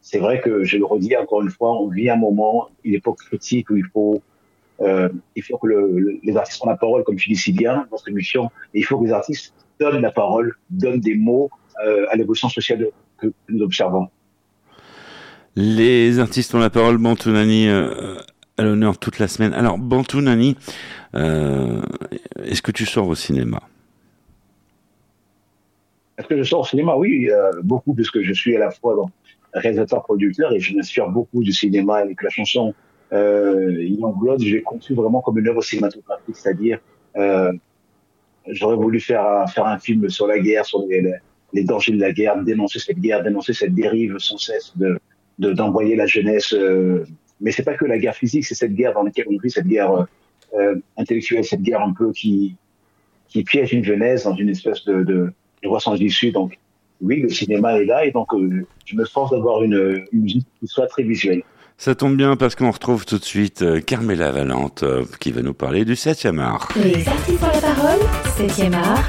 [0.00, 3.18] c'est vrai que, je le redis encore une fois, on vit un moment, une époque
[3.18, 4.22] critique où il faut
[4.80, 7.86] euh, il faut que le- les artistes ont la parole, comme tu dis si bien
[7.90, 11.50] dans cette émission, et il faut que les artistes donnent la parole, donnent des mots
[11.84, 12.86] euh, à l'évolution sociale
[13.18, 14.06] que, que nous observons.
[15.56, 18.14] Les artistes ont la parole, Bantounani euh,
[18.58, 19.54] à l'honneur toute la semaine.
[19.54, 20.56] Alors, Bantounani,
[21.14, 21.80] euh,
[22.44, 23.62] est-ce que tu sors au cinéma?
[26.18, 26.96] Est-ce que je sors au cinéma?
[26.96, 29.08] Oui, euh, beaucoup, puisque je suis à la fois bon,
[29.54, 32.74] réalisateur-producteur et je m'inspire beaucoup du cinéma avec la chanson
[33.12, 34.42] euh, Blood.
[34.42, 36.80] Je l'ai conçu vraiment comme une œuvre cinématographique, c'est-à-dire
[37.16, 37.52] euh,
[38.48, 40.84] j'aurais voulu faire faire un film sur la guerre, sur
[41.52, 44.98] les, dangers de la guerre, dénoncer cette guerre, dénoncer cette dérive sans cesse de
[45.38, 46.52] de- d'envoyer la jeunesse.
[47.40, 49.66] Mais c'est pas que la guerre physique, c'est cette guerre dans laquelle on vit, cette
[49.66, 50.04] guerre euh,
[50.58, 52.56] euh, intellectuelle, cette guerre un peu qui
[53.28, 56.32] qui piège une jeunesse dans une espèce de de, de voie sans issue.
[56.32, 56.58] Donc
[57.00, 60.46] oui, le cinéma est là et donc euh, je me force d'avoir une, une musique
[60.58, 61.42] qui soit très visuelle.
[61.76, 64.84] Ça tombe bien parce qu'on retrouve tout de suite Carmela Valente
[65.20, 66.68] qui va nous parler du 7e art.
[66.74, 68.00] Les artistes ont la parole,
[68.36, 69.06] 7e art,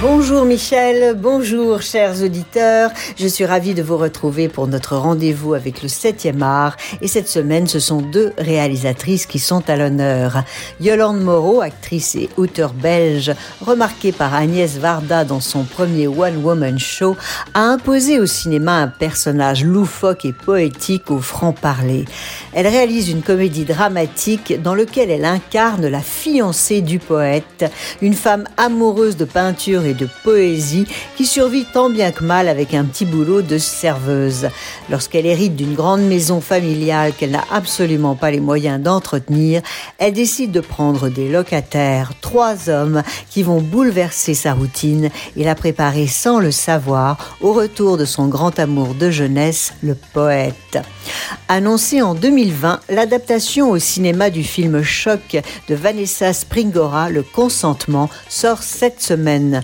[0.00, 2.90] Bonjour Michel, bonjour chers auditeurs.
[3.18, 6.76] Je suis ravie de vous retrouver pour notre rendez-vous avec le 7e art.
[7.00, 10.44] Et cette semaine, ce sont deux réalisatrices qui sont à l'honneur.
[10.80, 16.78] Yolande Moreau, actrice et auteure belge, remarquée par Agnès Varda dans son premier One Woman
[16.78, 17.16] Show,
[17.54, 22.04] a imposé au cinéma un personnage loufoque et poétique au franc-parler.
[22.52, 27.64] Elle réalise une comédie dramatique dans laquelle elle incarne la fiancée du poète,
[28.00, 30.86] une femme amoureuse de peinture et de poésie
[31.16, 34.48] qui survit tant bien que mal avec un petit boulot de serveuse.
[34.90, 39.62] Lorsqu'elle hérite d'une grande maison familiale qu'elle n'a absolument pas les moyens d'entretenir,
[39.96, 45.08] elle décide de prendre des locataires, trois hommes qui vont bouleverser sa routine
[45.38, 49.94] et la préparer sans le savoir au retour de son grand amour de jeunesse, le
[49.94, 50.78] poète.
[51.48, 58.62] Annoncé en 2020, l'adaptation au cinéma du film Choc de Vanessa Springora, Le consentement, sort
[58.66, 59.62] cette semaine.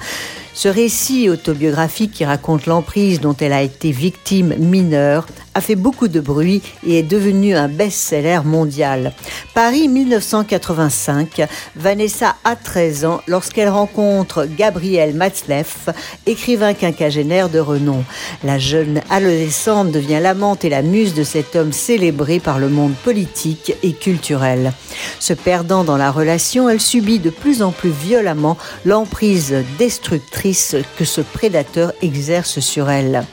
[0.55, 6.09] Ce récit autobiographique qui raconte l'emprise dont elle a été victime mineure a fait beaucoup
[6.09, 9.12] de bruit et est devenu un best-seller mondial.
[9.55, 11.43] Paris 1985,
[11.77, 15.88] Vanessa a 13 ans lorsqu'elle rencontre Gabriel Matzleff,
[16.27, 18.05] écrivain quinquagénaire de renom.
[18.45, 22.95] La jeune adolescente devient l'amante et la muse de cet homme célébré par le monde
[23.05, 24.73] politique et culturel.
[25.21, 31.05] Se perdant dans la relation, elle subit de plus en plus violemment l'emprise destructrice que
[31.05, 33.25] ce prédateur exerce sur elle.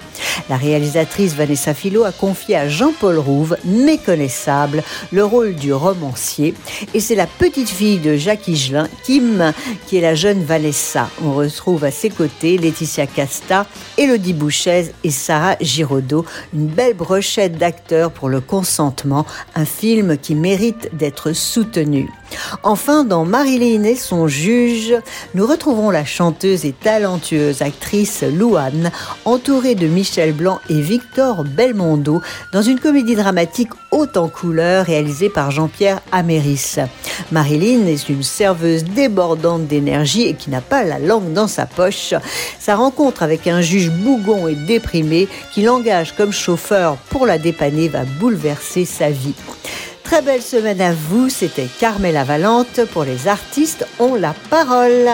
[0.49, 6.53] La réalisatrice Vanessa Philo a confié à Jean-Paul Rouve, méconnaissable, le rôle du romancier.
[6.93, 9.53] Et c'est la petite fille de Jacques Higelin, Kim,
[9.87, 11.09] qui est la jeune Vanessa.
[11.23, 13.65] On retrouve à ses côtés Laetitia Casta,
[13.97, 16.25] Elodie Bouchez et Sarah Giraudot.
[16.53, 22.09] Une belle brochette d'acteurs pour le consentement, un film qui mérite d'être soutenu.
[22.63, 24.93] Enfin, dans Marilyn et son juge,
[25.33, 28.91] nous retrouvons la chanteuse et talentueuse actrice Louane,
[29.25, 35.29] entourée de Michel Blanc et Victor Belmondo, dans une comédie dramatique haute en couleurs réalisée
[35.29, 36.75] par Jean-Pierre Améris.
[37.31, 42.13] Marilyn est une serveuse débordante d'énergie et qui n'a pas la langue dans sa poche.
[42.59, 47.87] Sa rencontre avec un juge bougon et déprimé qui l'engage comme chauffeur pour la dépanner
[47.87, 49.35] va bouleverser sa vie.
[50.03, 55.09] Très belle semaine à vous, c'était Carmela Valente pour les artistes ont la parole.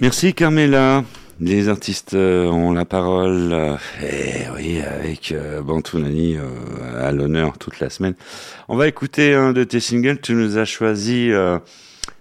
[0.00, 1.04] Merci Carmela.
[1.40, 3.52] Les artistes euh, ont la parole.
[3.52, 6.36] euh, et oui, avec euh, Bantounani
[6.98, 8.14] à l'honneur toute la semaine.
[8.68, 10.20] On va écouter un de tes singles.
[10.20, 11.30] Tu nous as choisi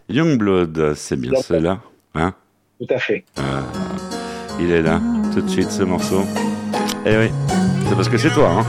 [0.10, 0.94] Youngblood.
[0.96, 1.80] C'est bien cela
[2.14, 2.34] hein?
[2.80, 3.26] Tout à fait.
[4.60, 5.02] Il est là,
[5.34, 6.24] tout de suite, ce morceau.
[7.06, 7.30] Eh oui,
[7.88, 8.52] c'est parce que c'est toi.
[8.52, 8.66] Hein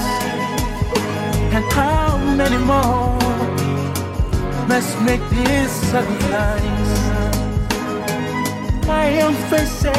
[1.56, 3.17] And how many more
[4.67, 6.93] must make this sacrifice?
[8.88, 9.93] My young faces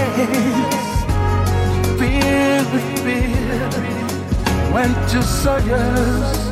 [1.99, 3.70] filled with fear
[4.75, 6.51] when two soldiers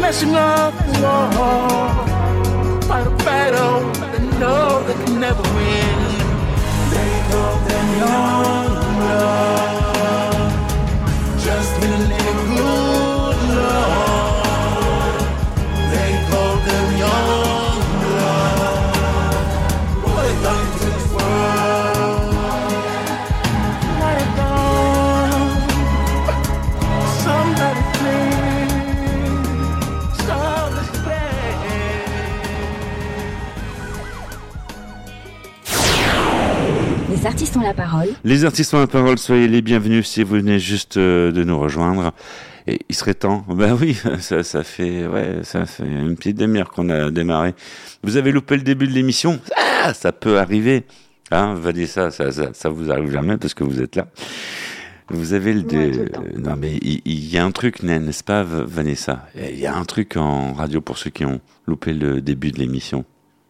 [0.00, 2.08] messing up the war
[2.88, 3.80] fight a battle
[4.12, 5.98] they know they can never win.
[6.92, 8.68] They call them young
[8.98, 9.57] blood,
[37.58, 38.08] ont la parole.
[38.24, 41.58] Les artistes ont la parole, soyez les bienvenus si vous venez juste euh, de nous
[41.58, 42.12] rejoindre.
[42.66, 43.44] Et il serait temps.
[43.54, 47.54] Ben oui, ça, ça fait, ouais, ça fait une petite demi-heure qu'on a démarré.
[48.02, 49.40] Vous avez loupé le début de l'émission?
[49.56, 50.84] Ah, ça peut arriver.
[51.30, 54.06] Hein, Vanessa, ça, ça, ça vous arrive jamais parce que vous êtes là.
[55.10, 55.62] Vous avez le.
[55.62, 59.26] Ouais, non, mais il il y, a un truc, n'est-ce pas, Vanessa?
[59.34, 62.58] Il y a un truc en radio pour ceux qui ont loupé le début de
[62.58, 63.06] l'émission.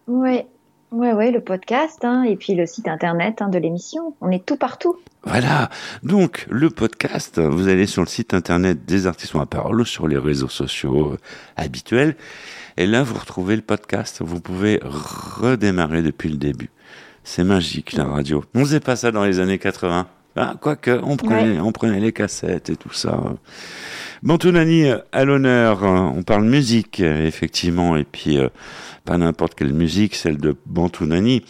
[0.06, 0.46] Ouais,
[0.92, 4.14] ouais, ouais, le podcast, hein, et puis le site internet hein, de l'émission.
[4.20, 4.96] On est tout partout.
[5.24, 5.70] Voilà.
[6.02, 10.18] Donc, le podcast, vous allez sur le site internet des artistes à parole, sur les
[10.18, 11.18] réseaux sociaux euh,
[11.56, 12.16] habituels.
[12.76, 14.22] Et là, vous retrouvez le podcast.
[14.24, 16.70] Vous pouvez redémarrer depuis le début.
[17.24, 18.44] C'est magique, la radio.
[18.54, 20.06] On faisait pas ça dans les années 80.
[20.36, 23.20] Ah, quoique, on prenait, on prenait les cassettes et tout ça.
[24.22, 25.82] Bantounani à l'honneur.
[25.82, 27.96] On parle musique, effectivement.
[27.96, 28.48] Et puis, euh,
[29.04, 31.44] pas n'importe quelle musique, celle de Bantounani.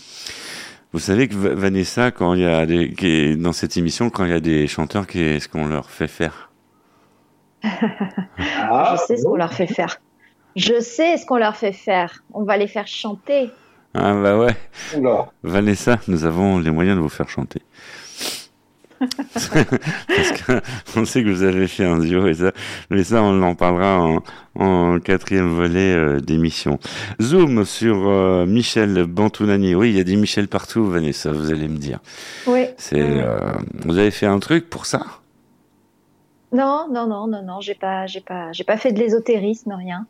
[0.92, 4.10] Vous savez que Va- Vanessa, quand il y a des, qui est- dans cette émission,
[4.10, 6.50] quand il y a des chanteurs, qu'est-ce qu'on leur fait faire?
[8.70, 10.00] Ah, Je sais ce qu'on leur fait faire.
[10.56, 12.22] Je sais ce qu'on leur fait faire.
[12.32, 13.50] On va les faire chanter.
[13.94, 14.54] Ah bah ouais,
[14.96, 15.30] oula.
[15.42, 17.62] Vanessa, nous avons les moyens de vous faire chanter.
[19.32, 20.60] Parce que
[20.96, 22.52] on sait que vous avez fait un duo et ça,
[22.90, 24.22] mais ça on en parlera en,
[24.54, 26.78] en quatrième volet euh, d'émission.
[27.20, 29.74] Zoom sur euh, Michel Bantounani.
[29.74, 32.00] Oui, il y a des Michel partout, Vanessa, vous allez me dire.
[32.46, 32.66] Oui.
[32.76, 33.52] C'est, euh,
[33.84, 35.04] vous avez fait un truc pour ça?
[36.52, 37.60] Non, non, non, non, non.
[37.60, 40.06] J'ai pas, j'ai pas, j'ai pas fait de l'ésotérisme, rien.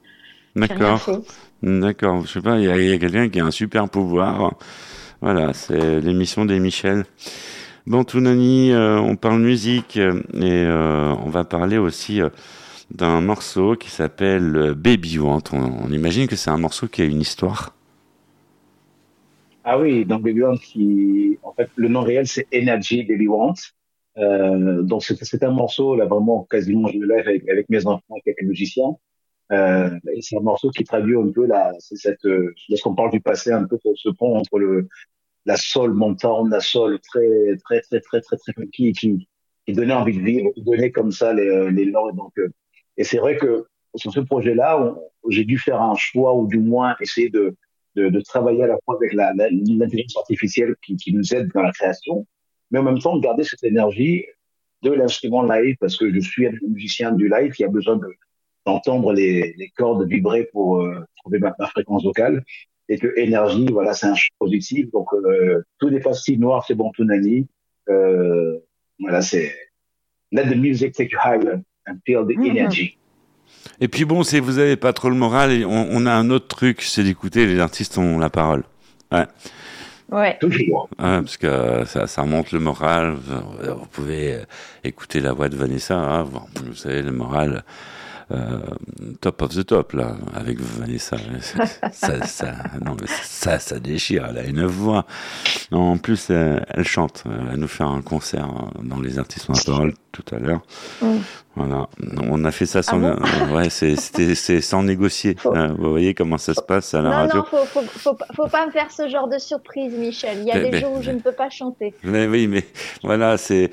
[0.56, 1.22] D'accord.
[1.62, 3.88] D'accord, je sais pas, il y a, il y a quelqu'un qui a un super
[3.88, 4.54] pouvoir.
[5.20, 7.04] Voilà, c'est l'émission des Michel.
[7.88, 12.20] Bon, Tounani, euh, on parle musique euh, et euh, on va parler aussi
[12.90, 15.44] d'un morceau qui s'appelle Baby Want.
[15.54, 17.74] On, imagine que c'est un morceau qui a une histoire.
[19.64, 23.54] Ah oui, donc Baby Want, qui, en fait, le nom réel, c'est Energy Baby Want.
[24.16, 28.46] Donc c'est un morceau, là, vraiment, quasiment, je le lève avec, mes enfants, avec quelques
[28.46, 28.96] musiciens.
[29.48, 32.26] C'est un morceau qui traduit un peu la, cette,
[32.68, 34.88] lorsqu'on parle du passé, un peu ce, ce pont entre le,
[35.46, 39.28] la soul montante, la soul très, très, très, très, très, très funky, qui,
[39.66, 42.16] qui donnait envie de vivre, qui donnait comme ça les, les notes.
[42.16, 42.48] Donc, euh,
[42.96, 44.94] et c'est vrai que sur ce projet-là,
[45.28, 47.56] j'ai dû faire un choix ou du moins essayer de,
[47.94, 51.72] de, de travailler à la fois avec l'intelligence artificielle qui, qui nous aide dans la
[51.72, 52.26] création,
[52.70, 54.24] mais en même temps garder cette énergie
[54.82, 58.08] de l'instrument live parce que je suis un musicien du live qui a besoin de,
[58.66, 62.44] d'entendre les, les cordes vibrer pour euh, trouver ma fréquence vocale
[62.88, 64.90] et que énergie, voilà, c'est un choix positif.
[64.92, 67.46] Donc euh, tout n'est pas si noir, c'est bon tout nani.
[67.88, 68.58] Euh,
[68.98, 69.52] voilà, c'est
[70.32, 72.56] let the music take you higher and feel the Mhm.
[72.56, 72.96] energy.
[73.80, 76.48] Et puis bon, si vous avez pas trop le moral, on, on a un autre
[76.48, 78.64] truc, c'est d'écouter les artistes ont la parole.
[79.12, 79.26] Ouais.
[80.10, 80.38] Ouais.
[80.40, 80.88] Toujours.
[80.98, 83.14] Ouais, parce que ça, ça remonte le moral.
[83.14, 84.42] Vous, vous pouvez euh,
[84.82, 85.96] écouter la voix de Vanessa.
[85.98, 87.62] hein, vous, vous savez, le moral
[88.30, 88.60] euh,
[89.20, 91.16] top of the top, là, avec Vanessa.
[91.92, 94.26] Ça, ça, non, ça, ça déchire.
[94.30, 95.06] Elle a une voix.
[95.72, 97.24] Non, en plus, elle, chante.
[97.50, 98.48] Elle nous faire un concert
[98.82, 99.54] dans les artistes en
[100.12, 100.62] tout à l'heure.
[101.54, 101.88] Voilà.
[102.30, 103.16] On a fait ça sans, Ah
[103.46, 103.96] bon ouais, c'est,
[104.60, 105.36] sans négocier.
[105.46, 107.36] Euh, Vous voyez comment ça se passe à la Non, radio.
[107.38, 110.38] non, faut, faut, faut, pas- faut pas me faire ce genre de surprise, Michel.
[110.40, 111.94] Il y a Mais- des mais- jours où je ne peux pas chanter.
[112.04, 112.64] Mais oui, mais
[113.02, 113.70] voilà, c'est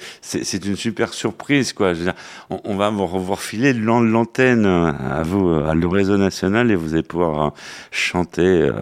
[0.66, 1.94] une super surprise, quoi.
[1.94, 2.16] Je veux dire,
[2.50, 6.18] on, on va vous, vous refiler l'an- l'antenne euh, à vous, euh, à le réseau
[6.18, 7.50] national, et vous allez pouvoir euh,
[7.92, 8.74] chanter euh,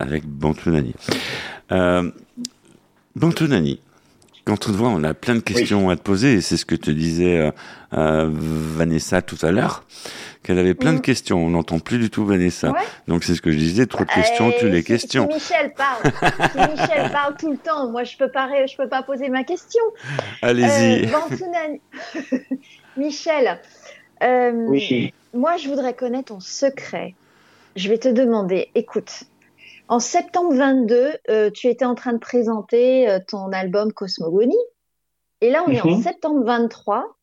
[0.00, 0.94] avec Bantounani.
[1.72, 2.10] Euh,
[3.16, 3.80] Bantounani,
[4.44, 6.64] quand on te voit, on a plein de questions à te poser, et c'est ce
[6.64, 7.50] que te disait euh,
[7.94, 9.84] euh, Vanessa tout à l'heure,
[10.42, 11.02] qu'elle avait plein de Mm.
[11.02, 11.44] questions.
[11.44, 12.70] On n'entend plus du tout Vanessa.
[12.70, 12.78] Ouais.
[13.08, 15.28] Donc c'est ce que je disais, trop de questions, Euh, tu les questions.
[15.30, 16.02] Si Michel parle,
[16.52, 19.44] si Michel parle tout le temps, moi je peux pas, je peux pas poser ma
[19.44, 19.82] question.
[20.42, 21.06] Allez-y.
[21.12, 21.76] Euh,
[22.96, 23.60] Michel,
[24.22, 25.12] euh, Oui.
[25.34, 27.14] moi je voudrais connaître ton secret.
[27.76, 29.22] Je vais te demander, écoute,
[29.90, 34.56] en septembre 22, euh, tu étais en train de présenter euh, ton album Cosmogonie.
[35.40, 36.02] Et là, on est en Mhm.
[36.02, 37.16] septembre 23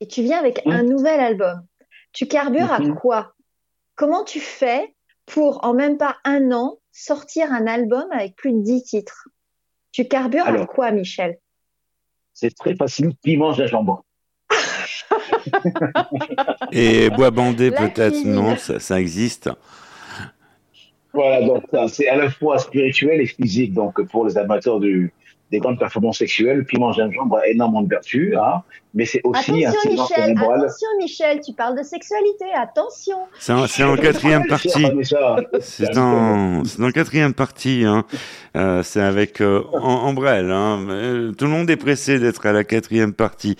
[0.00, 1.66] et tu viens avec un nouvel album.
[2.12, 2.94] Tu carbures à Mhm.
[2.94, 3.32] quoi?
[3.96, 4.94] Comment tu fais
[5.26, 9.28] pour, en même pas un an, sortir un album avec plus de 10 titres?
[9.92, 11.38] Tu carbures à quoi, Michel?
[12.34, 13.12] C'est très facile.
[13.22, 14.04] Piment gingembre.
[16.72, 19.50] Et bois bandé La peut-être, non, ça, ça existe.
[21.12, 23.74] Voilà, donc c'est à la fois spirituel et physique.
[23.74, 25.12] Donc pour les amateurs du,
[25.50, 28.62] des grandes performances sexuelles, piment gingembre a énormément de vertus, hein,
[28.94, 30.60] mais c'est aussi un Attention, stimulant Michel, cérébral.
[30.60, 33.16] attention, Michel, tu parles de sexualité, attention.
[33.40, 34.68] C'est en, c'est en quatrième partie.
[35.02, 37.84] Ça, C'est dans, c'est dans quatrième partie.
[37.84, 38.04] Hein.
[38.56, 40.50] Euh, c'est avec euh, Am- Ambrelle.
[40.52, 40.86] Hein.
[40.88, 43.56] Euh, tout le monde est pressé d'être à la quatrième partie.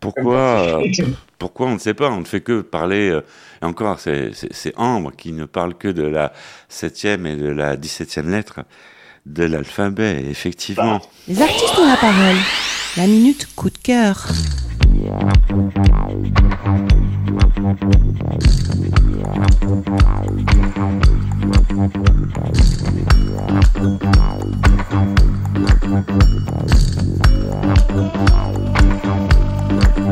[0.00, 0.86] Pourquoi euh,
[1.40, 3.08] Pourquoi on ne sait pas On ne fait que parler.
[3.08, 3.22] euh,
[3.62, 4.32] et encore, c'est
[4.76, 6.32] Ambre qui ne parle que de la
[6.68, 8.60] septième et de la dix-septième lettre
[9.24, 10.22] de l'alphabet.
[10.28, 11.00] Effectivement.
[11.26, 12.36] Les artistes ont la parole.
[12.98, 14.28] La minute coup de cœur.
[29.70, 30.10] Thank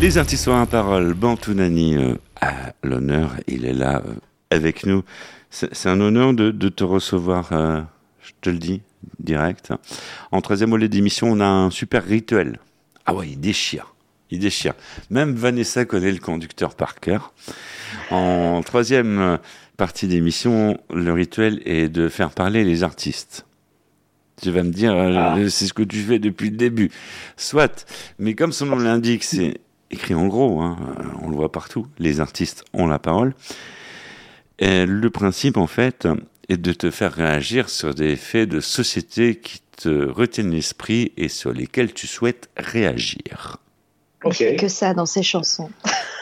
[0.00, 1.12] Les artistes ont la parole.
[1.12, 4.14] Bantounani euh, à l'honneur, il est là euh,
[4.50, 5.02] avec nous.
[5.50, 7.80] C'est un honneur de, te recevoir, euh,
[8.22, 8.80] je te le dis,
[9.18, 9.72] direct.
[10.30, 12.60] En troisième volet d'émission, on a un super rituel.
[13.06, 13.94] Ah ouais, il déchire.
[14.30, 14.74] Il déchire.
[15.10, 17.32] Même Vanessa connaît le conducteur par cœur.
[18.10, 19.38] En troisième
[19.78, 23.46] partie d'émission, le rituel est de faire parler les artistes.
[24.42, 25.36] Tu vas me dire, euh, Ah.
[25.48, 26.90] c'est ce que tu fais depuis le début.
[27.38, 27.86] Soit,
[28.18, 29.58] mais comme son nom l'indique, c'est
[29.90, 33.34] écrit en gros, hein, euh, on le voit partout, les artistes ont la parole.
[34.58, 36.06] Et le principe, en fait,
[36.48, 41.28] est de te faire réagir sur des faits de société qui te retiennent l'esprit et
[41.28, 43.58] sur lesquels tu souhaites réagir.
[44.24, 45.70] Il Ok, fait que ça dans ses chansons.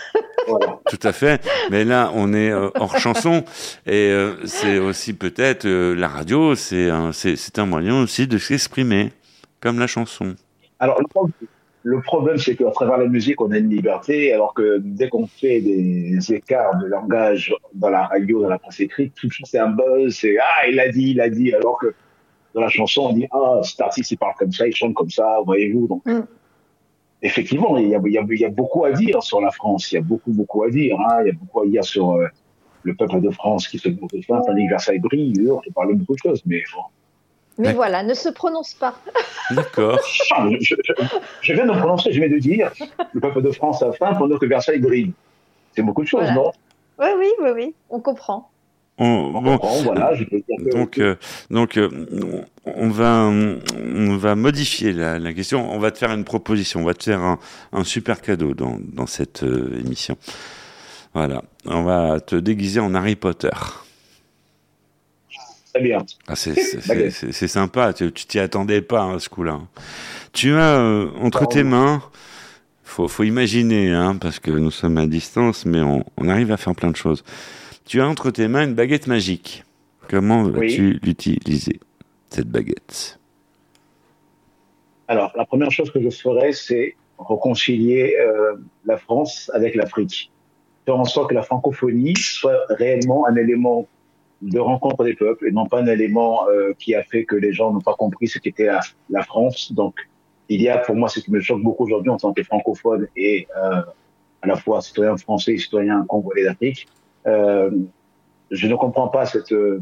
[0.46, 0.78] voilà.
[0.88, 1.40] Tout à fait.
[1.70, 3.44] Mais là, on est euh, hors chanson.
[3.86, 8.26] Et euh, c'est aussi peut-être euh, la radio, c'est un, c'est, c'est un moyen aussi
[8.26, 9.12] de s'exprimer,
[9.60, 10.34] comme la chanson.
[10.78, 11.32] Alors, le problème,
[11.82, 15.26] le problème, c'est qu'à travers la musique, on a une liberté, alors que dès qu'on
[15.26, 19.46] fait des écarts de langage dans la radio, dans la presse écrite, tout de suite,
[19.46, 21.94] c'est un buzz, c'est Ah, il a dit, il a dit, alors que
[22.54, 25.10] dans la chanson, on dit Ah, cet artiste, il parle comme ça, il chante comme
[25.10, 25.86] ça, voyez-vous.
[25.86, 26.22] Donc, Mm.
[27.22, 29.50] Effectivement, il y, a, il, y a, il y a beaucoup à dire sur la
[29.50, 30.98] France, il y a beaucoup, beaucoup à dire.
[31.00, 31.18] Hein.
[31.22, 32.26] Il y a beaucoup à dire sur euh,
[32.82, 35.94] le peuple de France qui se montre fin, tandis que Versailles brille, on peut parler
[35.94, 36.82] de beaucoup de choses, mais bon.
[37.58, 38.94] Mais voilà, ne se prononce pas.
[39.50, 39.98] D'accord.
[40.60, 40.74] Je, je-
[41.40, 42.70] je viens de prononcer, je viens de dire,
[43.14, 45.12] le peuple de France a faim pendant que Versailles brille.
[45.74, 46.34] C'est beaucoup de choses, Voilà.
[46.34, 46.52] non?
[46.98, 48.50] Oui, oui, oui, oui, on comprend.
[48.98, 51.16] On- On bon, comprend, voilà, je peux dire que- Donc, euh,
[51.50, 51.90] donc euh,
[52.64, 55.70] on va, on va modifier la, la question.
[55.72, 56.80] On va te faire une proposition.
[56.80, 57.38] On va te faire un,
[57.72, 60.16] un super cadeau dans, dans cette euh, émission.
[61.12, 61.42] Voilà.
[61.66, 63.50] On va te déguiser en Harry Potter.
[65.72, 65.98] très bien.
[66.26, 67.92] Ah, c'est, c'est, sympa.
[67.92, 69.60] Tu t'y attendais pas hein, ce coup-là.
[70.32, 70.80] Tu as
[71.20, 71.46] entre Pardon.
[71.54, 72.02] tes mains.
[72.84, 76.56] Faut, faut imaginer, hein, parce que nous sommes à distance, mais on, on arrive à
[76.56, 77.24] faire plein de choses.
[77.86, 79.62] Tu as entre tes mains une baguette magique.
[80.08, 81.78] Comment vas-tu l'utiliser,
[82.30, 83.20] cette baguette?
[85.06, 90.32] Alors, la première chose que je ferais, c'est réconcilier euh, la France avec l'Afrique.
[90.84, 93.86] Faire en sorte que la francophonie soit réellement un élément
[94.42, 97.52] de rencontre des peuples et non pas un élément euh, qui a fait que les
[97.52, 98.80] gens n'ont pas compris ce qu'était la,
[99.10, 99.72] la France.
[99.72, 99.94] Donc,
[100.48, 103.06] il y a pour moi ce qui me choque beaucoup aujourd'hui en tant que francophone
[103.16, 103.80] et euh,
[104.42, 106.88] à la fois citoyen français et citoyen congolais d'Afrique.
[107.26, 107.70] Euh,
[108.50, 109.80] je ne comprends pas euh,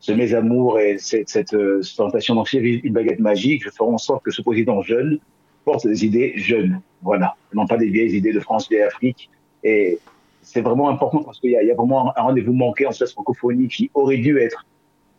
[0.00, 3.64] ce mésamour et cette, cette, euh, cette tentation d'en une baguette magique.
[3.64, 5.18] Je ferai en sorte que ce président jeune
[5.64, 6.80] porte des idées jeunes.
[7.02, 7.34] Voilà.
[7.54, 9.30] Non pas des vieilles idées de France, vieille Afrique.
[9.64, 9.98] Et
[10.42, 13.68] c'est vraiment important parce qu'il y, y a vraiment un rendez-vous manqué en cette francophonie
[13.68, 14.66] qui aurait dû être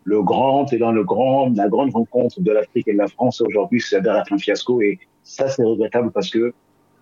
[0.03, 3.41] le grand et dans le grand, la grande rencontre de l'Afrique et de la France.
[3.41, 6.53] Aujourd'hui, s'avère être un fiasco et ça, c'est regrettable parce que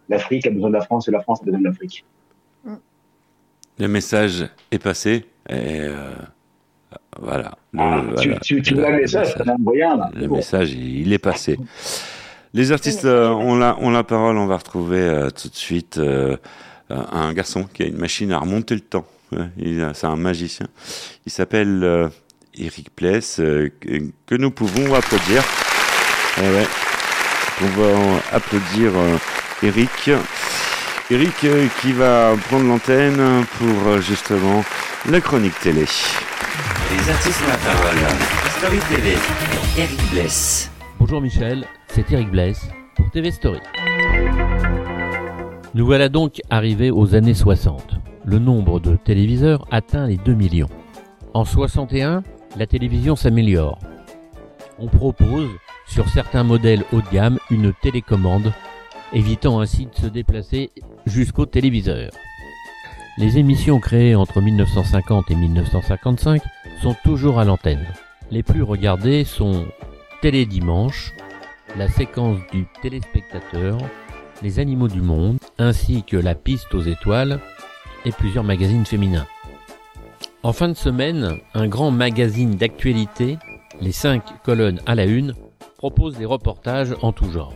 [0.08, 2.06] l'Afrique a besoin de la France et la France a besoin de l'Afrique.
[3.82, 5.26] Le message est passé.
[5.50, 6.14] Et euh,
[7.20, 7.52] voilà.
[7.74, 8.40] Le, Ah, tu, voilà.
[8.40, 10.12] tu, tu vois le message, envoyé un, là.
[10.14, 10.36] Le Bon.
[10.36, 11.58] message, il est passé.
[12.54, 14.38] Les artistes euh, ont, la, ont la parole.
[14.38, 16.00] On va retrouver euh, tout de suite
[16.90, 19.06] un garçon qui a une machine à remonter le temps.
[19.94, 20.68] C'est un magicien.
[21.26, 22.10] Il s'appelle euh,
[22.54, 25.42] Eric Pless, euh, que, nous pouvons applaudir.
[26.38, 26.68] Ouais.
[27.64, 29.18] On va applaudir euh,
[29.64, 30.12] Eric.
[31.12, 34.64] Eric euh, qui va prendre l'antenne pour euh, justement
[35.10, 35.82] la chronique télé.
[35.82, 37.98] Les artistes ont la parole.
[38.58, 39.18] Story TV.
[39.78, 40.72] Eric Bless.
[41.00, 43.60] Bonjour Michel, c'est Eric Bless pour TV Story.
[45.74, 48.00] Nous voilà donc arrivés aux années 60.
[48.24, 50.70] Le nombre de téléviseurs atteint les 2 millions.
[51.34, 52.24] En 61,
[52.56, 53.80] la télévision s'améliore.
[54.80, 55.50] On propose,
[55.88, 58.54] sur certains modèles haut de gamme, une télécommande,
[59.14, 60.72] évitant ainsi de se déplacer
[61.06, 62.12] jusqu'au téléviseur.
[63.18, 66.42] Les émissions créées entre 1950 et 1955
[66.82, 67.86] sont toujours à l'antenne.
[68.32, 69.66] Les plus regardées sont
[70.22, 71.14] Télé Dimanche,
[71.78, 73.78] la séquence du téléspectateur,
[74.42, 77.40] Les animaux du monde, ainsi que La piste aux étoiles
[78.06, 79.28] et plusieurs magazines féminins.
[80.42, 83.38] En fin de semaine, un grand magazine d'actualité,
[83.82, 85.36] les cinq colonnes à la une,
[85.78, 87.54] propose des reportages en tout genre.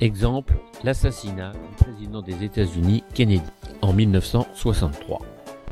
[0.00, 3.42] Exemple, l'assassinat du président des États-Unis Kennedy
[3.82, 5.20] en 1963.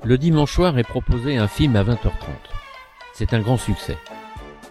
[0.05, 2.11] Le dimanche soir est proposé un film à 20h30.
[3.15, 3.97] C'est un grand succès.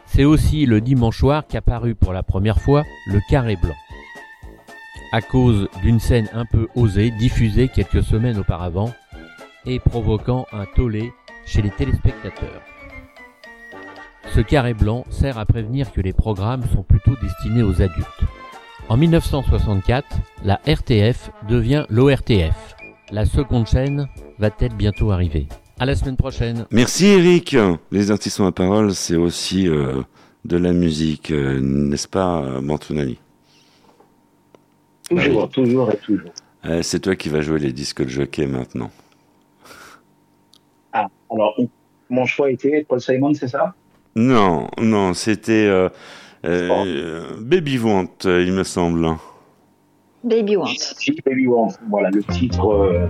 [0.06, 3.74] C'est aussi le dimanche soir qu'apparut pour la première fois le carré blanc.
[5.12, 8.94] À cause d'une scène un peu osée diffusée quelques semaines auparavant
[9.66, 11.12] et provoquant un tollé
[11.48, 12.62] chez les téléspectateurs.
[14.36, 18.24] Ce carré blanc sert à prévenir que les programmes sont plutôt destinés aux adultes.
[18.90, 20.06] En 1964,
[20.46, 22.76] la RTF devient l'ORTF.
[23.12, 24.08] La seconde chaîne
[24.40, 25.48] va-t-elle bientôt arriver?
[25.80, 26.66] À la semaine prochaine.
[26.72, 27.56] Merci Eric.
[27.92, 30.02] Les artistes ont la parole, c'est aussi euh,
[30.46, 33.20] de la musique, euh, n'est-ce pas, euh, Mantounani?
[35.10, 36.32] Toujours, toujours et toujours.
[36.66, 38.90] Euh, C'est toi qui vas jouer les disques de jockey maintenant.
[40.94, 41.56] Ah, alors,
[42.10, 43.74] mon choix était Paul Simon, c'est ça?
[44.16, 45.70] Non, non, c'était
[46.48, 49.08] euh, euh, Baby Want, euh, il me semble.
[50.24, 50.74] Baby Want.
[51.26, 53.10] Baby Want, voilà, le titre.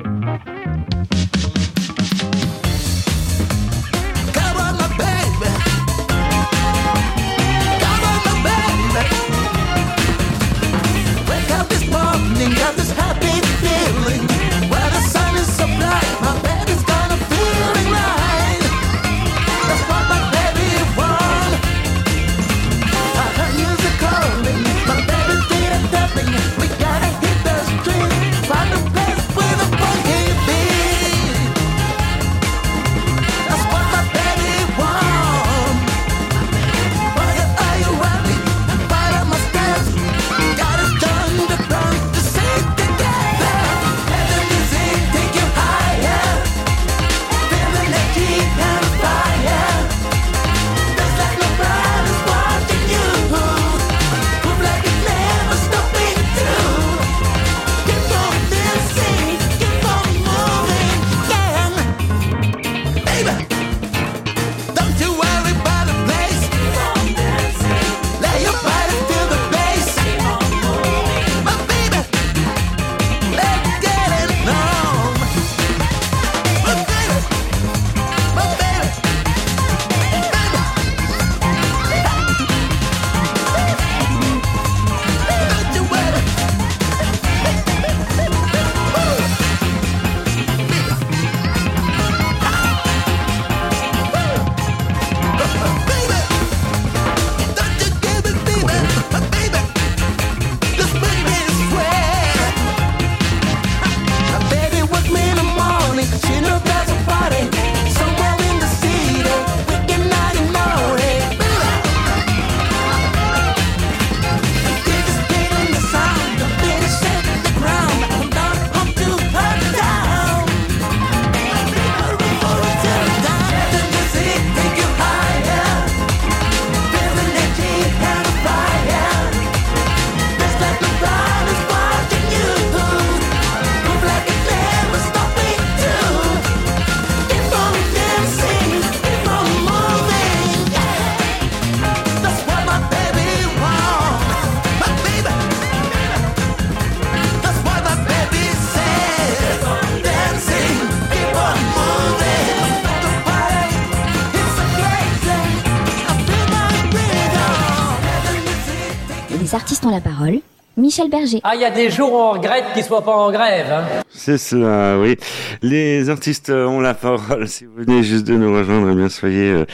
[161.07, 161.41] Michel Berger.
[161.43, 163.71] Ah, il y a des jours où on regrette qu'ils soient pas en grève.
[163.71, 164.03] Hein.
[164.09, 165.17] C'est cela, oui.
[165.61, 167.47] Les artistes euh, ont la parole.
[167.47, 169.65] Si vous venez juste de nous rejoindre, eh bien soyez euh,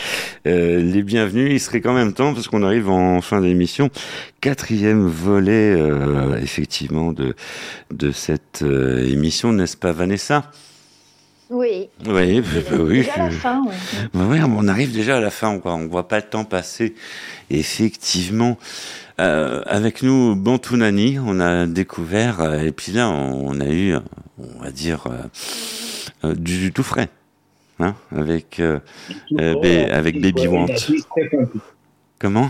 [0.48, 1.52] euh, les bienvenus.
[1.52, 3.90] Il serait quand même temps, parce qu'on arrive en fin d'émission,
[4.42, 7.36] quatrième volet, euh, effectivement, de
[7.92, 10.52] de cette euh, émission, n'est-ce pas, Vanessa?
[11.50, 11.90] Oui.
[12.08, 13.00] Oui, oui.
[13.00, 13.62] Déjà la fin.
[14.14, 15.76] Bah on arrive déjà à la fin, quoi.
[15.76, 16.96] On voit pas le temps passer.
[17.54, 18.58] Effectivement,
[19.20, 23.94] euh, avec nous, Bantounani, on a découvert, euh, et puis là, on a eu,
[24.40, 25.06] on va dire,
[26.24, 27.10] euh, du, tout frais,
[27.80, 28.60] hein, avec
[29.32, 30.66] Ba- avec Baby Want.
[32.18, 32.50] Comment?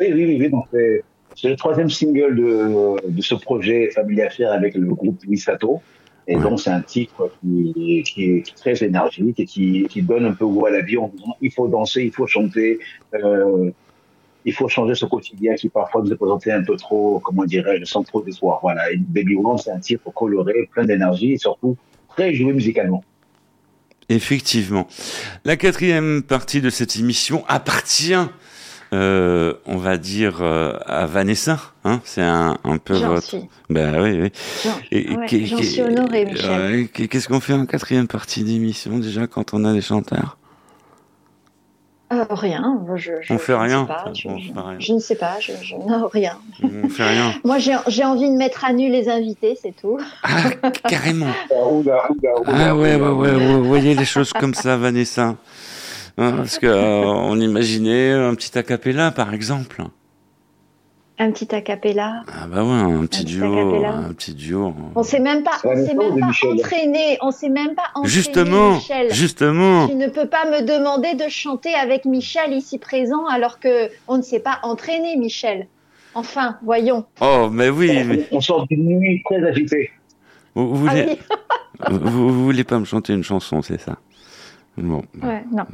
[0.00, 0.36] Oui, oui, oui.
[0.40, 1.04] oui, donc c'est-
[1.44, 5.80] le troisième single de, de ce projet Famille Affaires avec le groupe Misato.
[6.28, 10.32] Et donc, c'est un titre qui, qui est très énergique et qui, qui donne un
[10.32, 12.78] peu goût à la vie en disant il faut danser, il faut chanter,
[13.14, 13.70] euh,
[14.44, 17.84] il faut changer ce quotidien qui parfois nous est présenté un peu trop, comment dirais-je,
[17.84, 18.58] sans trop d'espoir.
[18.62, 18.90] Voilà.
[18.92, 21.76] Et Baby One, c'est un titre coloré, plein d'énergie et surtout
[22.08, 23.04] très joué musicalement.
[24.08, 24.86] Effectivement.
[25.44, 28.14] La quatrième partie de cette émission appartient,
[28.92, 31.58] euh, on va dire, euh, à Vanessa.
[31.84, 33.22] Hein c'est un, un peu votre.
[33.22, 33.48] suis.
[33.70, 34.32] Ben oui, oui.
[34.64, 36.88] J'en- ouais, suis honorée, Michel.
[36.90, 40.36] Qu'est-ce qu'on fait en quatrième partie d'émission déjà quand on a des chanteurs?
[42.12, 42.80] Euh, rien.
[42.96, 43.80] Je, je, On fait je rien.
[43.82, 44.76] sais pas, je, On je- fait rien.
[44.78, 45.36] je ne sais pas.
[45.40, 46.36] Je, je, non, rien.
[46.62, 47.32] On fait rien.
[47.44, 49.98] Moi, j'ai j'ai envie de mettre à nu les invités, c'est tout.
[50.88, 51.26] Carrément.
[51.70, 55.36] Oula, oula, Ah ouais, ouais, vous voyez les choses comme ça, Vanessa.
[56.18, 59.82] Hein, parce que euh, on imaginait un petit acapella, par exemple.
[61.22, 62.24] Un petit acapella.
[62.26, 63.44] Ah bah ouais, un petit duo,
[63.84, 64.74] un petit duo.
[64.96, 67.16] On s'est même pas, on s'est même pas entraîné.
[67.20, 68.08] On s'est même pas entraîné.
[68.08, 69.14] Justement, Michel.
[69.14, 69.86] justement.
[69.86, 74.16] Tu ne peux pas me demander de chanter avec Michel ici présent alors que on
[74.16, 75.68] ne s'est pas entraîné, Michel.
[76.14, 77.04] Enfin, voyons.
[77.20, 78.02] Oh, mais oui.
[78.04, 79.90] mais- On sort d'une nuit très agitée.
[80.56, 81.18] Vous, vous Ah oui.
[81.88, 83.96] vous, vous voulez pas me chanter une chanson, c'est ça?
[84.78, 85.64] Bon, Ouais, non.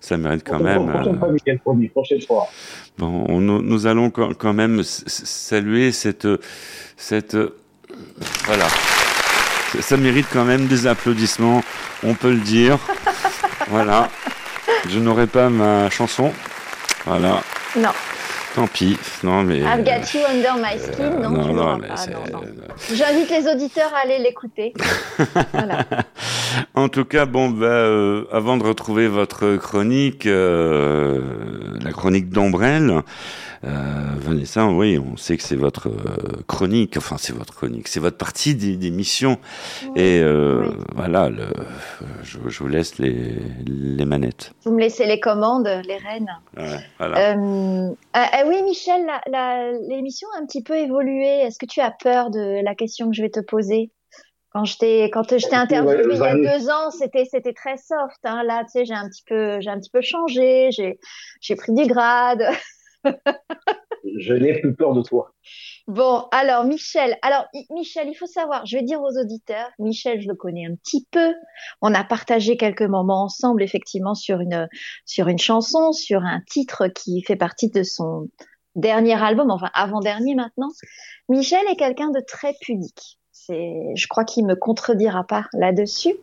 [0.00, 0.88] ça mérite quand même.
[0.88, 2.46] Prochaine euh, fois, Michel, promis, prochaine fois.
[2.98, 6.28] Bon, on- nous, allons quand même saluer cette,
[6.96, 7.36] cette,
[8.44, 8.66] voilà.
[9.72, 11.62] Ça, ça mérite quand même des applaudissements,
[12.04, 12.78] on peut le dire.
[13.68, 14.08] voilà.
[14.88, 16.32] Je n'aurai pas ma chanson.
[17.06, 17.42] Voilà.
[17.76, 17.90] Non.
[18.54, 18.96] Tant pis.
[19.22, 19.60] Non, mais.
[19.60, 21.02] I've got you under my skin.
[21.04, 22.40] euh, non, non, non, mais Non, non.
[22.92, 24.74] J'invite les auditeurs à aller l'écouter.
[26.74, 31.20] En tout cas, bon, bah, euh, avant de retrouver votre chronique, euh,
[31.80, 33.02] la chronique d'Ombrelle,
[33.64, 38.00] euh, Vanessa, oui, on sait que c'est votre euh, chronique, enfin c'est votre chronique, c'est
[38.00, 39.38] votre partie des- d'émission.
[39.96, 41.46] Et euh, voilà, le,
[42.22, 43.34] je, je vous laisse les,
[43.66, 44.52] les manettes.
[44.64, 46.30] Vous me laissez les commandes, les rênes.
[46.56, 47.34] Ouais, voilà.
[47.34, 49.06] Euh, ah, ah oui, Michel,
[49.88, 51.26] l'émission a un petit peu évolué.
[51.42, 53.90] Est-ce que tu as peur de la question que je vais te poser?
[54.52, 57.76] Quand je t'ai quand je t'ai interviewé il y a deux ans, c'était c'était très
[57.76, 58.18] soft.
[58.24, 58.42] Hein.
[58.44, 60.70] Là, tu sais, j'ai un petit peu j'ai un petit peu changé.
[60.72, 60.98] J'ai
[61.40, 62.42] j'ai pris du grade.
[64.18, 65.32] Je n'ai plus peur de toi.
[65.86, 70.28] Bon, alors Michel, alors Michel, il faut savoir, je vais dire aux auditeurs, Michel, je
[70.28, 71.34] le connais un petit peu.
[71.82, 74.68] On a partagé quelques moments ensemble, effectivement, sur une
[75.04, 78.28] sur une chanson, sur un titre qui fait partie de son
[78.74, 80.70] dernier album, enfin avant-dernier maintenant.
[81.28, 83.19] Michel est quelqu'un de très pudique.
[83.48, 86.14] Je crois qu'il me contredira pas là-dessus.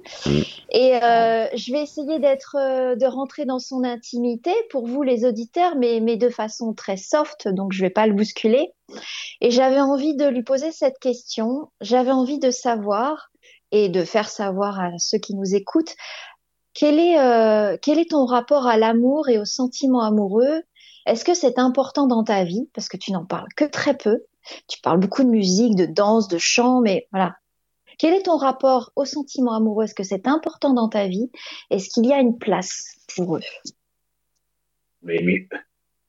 [0.72, 5.26] Et euh, je vais essayer d'être, euh, de rentrer dans son intimité pour vous les
[5.26, 8.74] auditeurs, mais, mais de façon très soft, donc je vais pas le bousculer.
[9.41, 11.70] Et j'avais envie de lui poser cette question.
[11.82, 13.30] J'avais envie de savoir
[13.72, 15.95] et de faire savoir à ceux qui nous écoutent
[16.78, 20.61] quel est, euh, quel est ton rapport à l'amour et au sentiment amoureux?
[21.07, 22.70] Est-ce que c'est important dans ta vie?
[22.76, 24.20] Parce que tu n'en parles que très peu.
[24.67, 27.35] Tu parles beaucoup de musique, de danse, de chant, mais voilà.
[27.97, 29.85] Quel est ton rapport au sentiment amoureux?
[29.85, 31.31] Est-ce que c'est important dans ta vie?
[31.71, 33.41] Est-ce qu'il y a une place pour eux?
[35.01, 35.47] Mais, mais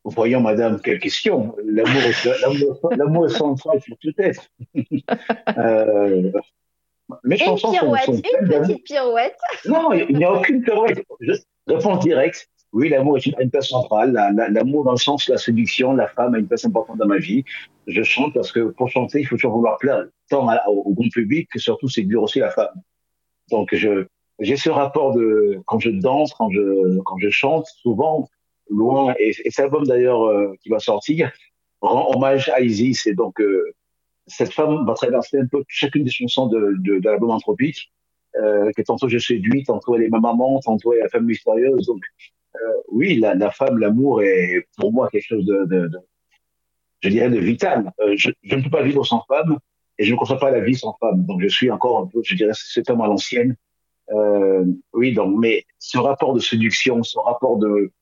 [0.04, 1.56] voyons, madame, quelle question.
[1.64, 4.50] L'amour est, l'amour, l'amour est central sur tout être.
[5.58, 6.30] euh,
[7.24, 9.38] mes Une chansons pirouette, sont une petite pirouette.
[9.66, 11.02] Non, il n'y a aucune pirouette.
[11.20, 11.32] Je
[11.66, 12.50] réponse directe.
[12.72, 14.12] Oui, l'amour est une, place centrale.
[14.12, 16.98] La- la- L'amour dans le sens de la séduction, la femme a une place importante
[16.98, 17.44] dans ma vie.
[17.86, 21.48] Je chante parce que pour chanter, il faut toujours vouloir plaire tant au, au public
[21.50, 22.82] que surtout séduire aussi la femme.
[23.50, 24.06] Donc, je
[24.40, 28.28] j'ai ce rapport de quand je danse, quand je quand je chante, souvent
[28.70, 29.14] loin.
[29.18, 31.32] Et, et cet album d'ailleurs euh, qui va sortir
[31.80, 33.06] rend hommage à Isis.
[33.06, 33.72] Et donc euh,
[34.26, 37.90] cette femme va traverser un peu chacune des chansons de, de, de l'album Anthropique.
[38.36, 41.24] Euh, que tantôt je séduis, tantôt elle est ma maman, tantôt elle est la femme
[41.24, 41.86] mystérieuse.
[41.86, 42.02] Donc
[42.56, 45.98] euh, oui, la, la femme, l'amour est pour moi quelque chose de, de, de
[47.00, 47.92] je dirais de vital.
[48.00, 49.58] Euh, je, je ne peux pas vivre sans femme
[49.98, 51.24] et je ne conçois pas la vie sans femme.
[51.26, 53.56] Donc je suis encore un peu, je dirais, cet homme à l'ancienne.
[54.10, 57.92] Euh, oui, donc mais ce rapport de séduction, ce rapport de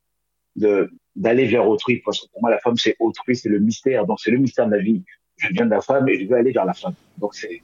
[1.17, 4.07] d'aller vers autrui, parce que pour moi la femme c'est autrui, c'est le mystère.
[4.07, 5.03] Donc c'est le mystère de la vie.
[5.37, 6.95] Je viens de la femme et je veux aller vers la femme.
[7.19, 7.61] Donc c'est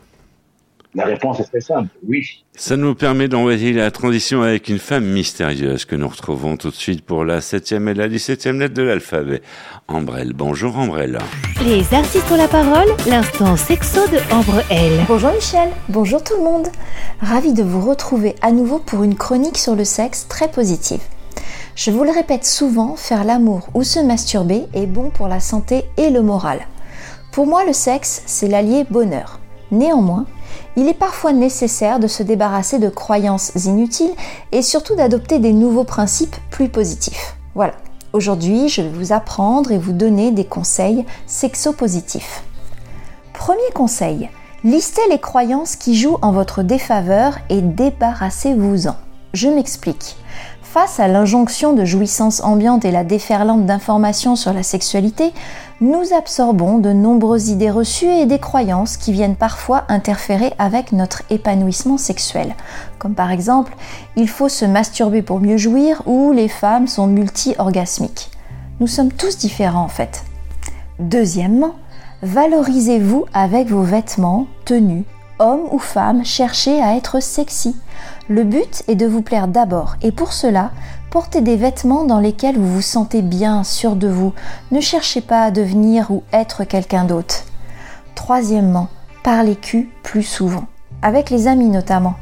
[0.95, 2.45] La réponse est très simple, oui.
[2.55, 6.75] Ça nous permet d'envoyer la transition avec une femme mystérieuse que nous retrouvons tout de
[6.75, 9.41] suite pour la septième et la dix-septième lettre de l'alphabet.
[9.89, 11.19] Ambrelle, bonjour Ambrelle.
[11.65, 15.01] Les artistes ont la parole, l'instant sexo de Ambre L.
[15.09, 16.69] Bonjour Michel, bonjour tout le monde.
[17.23, 21.01] Ravi de vous retrouver à nouveau pour une chronique sur le sexe très positive.
[21.75, 25.85] Je vous le répète souvent, faire l'amour ou se masturber est bon pour la santé
[25.97, 26.67] et le moral.
[27.33, 29.41] Pour moi, le sexe, c'est l'allié bonheur.
[29.71, 30.27] Néanmoins,
[30.77, 34.15] il est parfois nécessaire de se débarrasser de croyances inutiles
[34.53, 37.37] et surtout d'adopter des nouveaux principes plus positifs.
[37.55, 37.75] Voilà,
[38.13, 42.43] aujourd'hui je vais vous apprendre et vous donner des conseils sexo-positifs.
[43.33, 44.31] Premier conseil,
[44.65, 48.97] listez les croyances qui jouent en votre défaveur et débarrassez-vous-en.
[49.35, 50.17] Je m'explique.
[50.63, 55.33] Face à l'injonction de jouissance ambiante et la déferlante d'informations sur la sexualité,
[55.83, 61.25] nous absorbons de nombreuses idées reçues et des croyances qui viennent parfois interférer avec notre
[61.29, 62.55] épanouissement sexuel.
[63.01, 63.75] Comme par exemple,
[64.15, 68.31] il faut se masturber pour mieux jouir ou les femmes sont multi-orgasmiques.
[68.79, 70.23] Nous sommes tous différents en fait.
[71.01, 71.75] Deuxièmement,
[72.23, 75.05] valorisez-vous avec vos vêtements, tenues,
[75.41, 77.75] homme ou femme, cherchez à être sexy.
[78.29, 80.71] Le but est de vous plaire d'abord et pour cela,
[81.13, 84.33] portez des vêtements dans lesquels vous vous sentez bien, sûr de vous.
[84.71, 87.45] Ne cherchez pas à devenir ou être quelqu'un d'autre.
[88.15, 88.89] Troisièmement,
[89.23, 90.65] parlez cul plus souvent,
[91.03, 92.15] avec les amis notamment.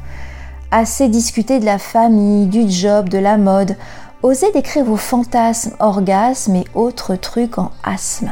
[0.71, 3.77] Assez discuter de la famille, du job, de la mode.
[4.23, 8.31] Osez décrire vos fantasmes, orgasmes et autres trucs en asthme.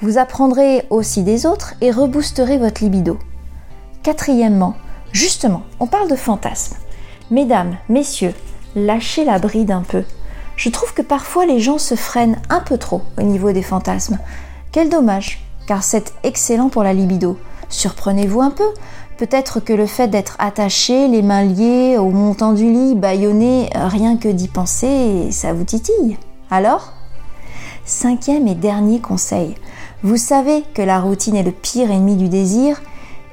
[0.00, 3.18] Vous apprendrez aussi des autres et reboosterez votre libido.
[4.02, 4.76] Quatrièmement,
[5.12, 6.76] justement, on parle de fantasmes.
[7.30, 8.34] Mesdames, messieurs,
[8.76, 10.04] lâchez la bride un peu.
[10.56, 14.18] Je trouve que parfois les gens se freinent un peu trop au niveau des fantasmes.
[14.72, 17.38] Quel dommage, car c'est excellent pour la libido.
[17.68, 18.68] Surprenez-vous un peu.
[19.16, 24.16] Peut-être que le fait d'être attaché, les mains liées, au montant du lit, bâillonné, rien
[24.16, 26.16] que d'y penser, ça vous titille.
[26.50, 26.92] Alors?
[27.84, 29.54] Cinquième et dernier conseil.
[30.02, 32.80] Vous savez que la routine est le pire ennemi du désir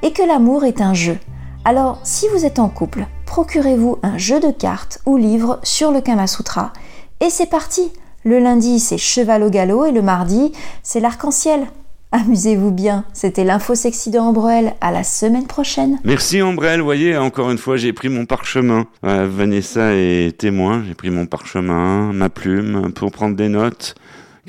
[0.02, 1.18] et que l'amour est un jeu.
[1.64, 6.02] Alors, si vous êtes en couple, procurez-vous un jeu de cartes ou livre sur le
[6.02, 6.74] Kama Sutra.
[7.20, 7.92] Et c'est parti
[8.24, 11.68] Le lundi, c'est cheval au galop et le mardi, c'est l'arc-en-ciel.
[12.14, 14.74] Amusez-vous bien, c'était l'info sexy de Ambrelle.
[14.80, 16.00] À la semaine prochaine.
[16.06, 18.88] Merci Ambrelle, voyez, encore une fois, j'ai pris mon parchemin.
[19.04, 23.96] Ouais, Vanessa est témoin, j'ai pris mon parchemin, ma plume, pour prendre des notes.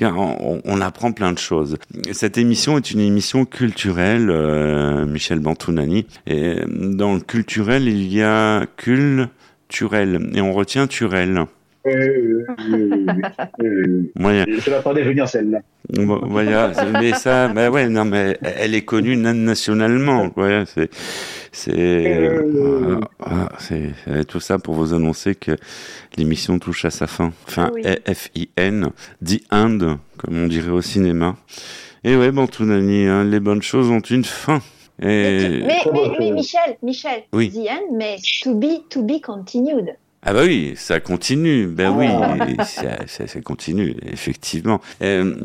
[0.01, 1.77] On, on apprend plein de choses.
[2.11, 6.05] Cette émission est une émission culturelle, euh, Michel Bantounani.
[6.27, 10.29] Et dans le culturel, il y a culturel.
[10.33, 11.45] Et on retient Turel.
[11.87, 13.05] Euh, euh,
[13.63, 14.45] euh, Moyen.
[14.47, 15.59] Je l'attendais venir celle-là.
[15.93, 20.29] Bon, Voilà, mais ça, bah ouais, non, mais elle est connue na- nationalement.
[20.65, 20.89] C'est,
[21.51, 25.51] c'est, euh, ah, c'est c'est tout ça pour vous annoncer que
[26.17, 27.31] l'émission touche à sa fin.
[27.47, 27.83] Enfin, Oui.
[28.13, 28.89] F-I-N,
[29.25, 31.35] The End, comme on dirait au cinéma.
[32.03, 34.61] Et ouais, bon, Tounani, hein, les bonnes choses ont une fin.
[35.01, 35.61] Et...
[35.65, 37.51] Mais, mais, mais Michel, Michel, Oui.
[37.51, 39.95] the end, mais to be, to be continued.
[40.21, 41.67] Ah bah oui, ça continue.
[41.67, 42.35] Ben Ah.
[42.45, 44.81] oui, ça, ça, ça continue, effectivement.
[45.01, 45.35] Euh,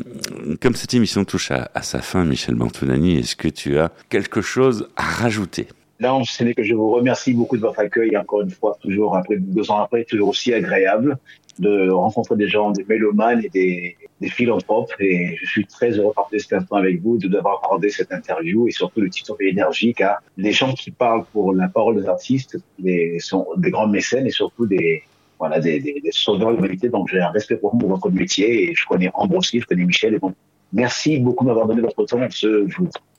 [0.61, 4.41] comme cette émission touche à, à sa fin, Michel Bantounani, est-ce que tu as quelque
[4.41, 5.67] chose à rajouter?
[5.99, 9.15] Là, ce n'est que je vous remercie beaucoup de votre accueil, encore une fois, toujours
[9.15, 11.17] après, deux ans après, toujours aussi agréable
[11.57, 14.91] de rencontrer des gens, des mélomanes et des, des philanthropes.
[14.99, 18.11] Et je suis très heureux de partager cet instant avec vous, de d'avoir accordé cette
[18.11, 22.01] interview et surtout le titre et l'énergie, car les gens qui parlent pour la parole
[22.01, 25.03] des artistes les, sont des grands mécènes et surtout des,
[25.39, 26.89] voilà, des, des, des sauveurs de l'humanité.
[26.89, 29.65] Donc, j'ai un respect pour vous, pour votre métier et je connais Ambre aussi, je
[29.65, 30.15] connais Michel.
[30.15, 30.35] Et donc,
[30.75, 32.67] merci beaucoup de m'avoir donné votre temps ce.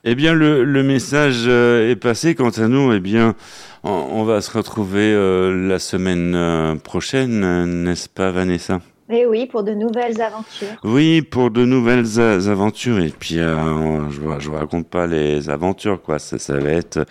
[0.05, 2.35] Eh bien, le, message euh, est passé.
[2.35, 3.35] Quant à nous, eh bien,
[3.83, 8.79] on, va se retrouver euh, la semaine euh, prochaine, n'est-ce pas, Vanessa?
[9.09, 10.67] Et oui, pour de nouvelles aventures.
[10.83, 12.99] Oui, pour de nouvelles aventures.
[12.99, 16.19] Et puis, euh, je, je vous raconte pas les aventures, quoi.
[16.19, 17.05] Ça, ça va être,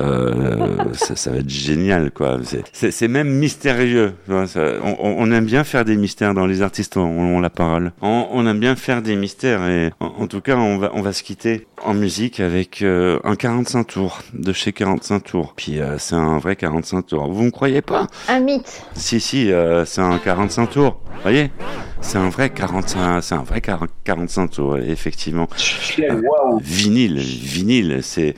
[0.00, 2.38] euh, ça, ça va être génial, quoi.
[2.72, 4.12] C'est- même mystérieux.
[4.28, 4.44] on,
[4.84, 7.92] on- on aime bien faire des mystères dans les artistes ont, ont la parole.
[8.02, 9.66] On, on aime bien faire des mystères.
[9.66, 13.18] Et en, en tout cas, on va, on va se quitter en musique avec euh,
[13.24, 15.54] un 45 tours de chez 45 tours.
[15.56, 17.32] Puis c'est un vrai 45 tours.
[17.32, 18.06] Vous me croyez pas?
[18.28, 18.82] Un mythe.
[18.94, 19.50] si, si,
[19.86, 21.00] c'est un 45 tours.
[21.30, 21.50] Voyez
[22.00, 25.48] C'est un vrai 45, c'est un vrai 40 45 tours, effectivement.
[25.98, 26.58] Waouh.
[26.62, 28.34] Vinyle, vinyle, c'est.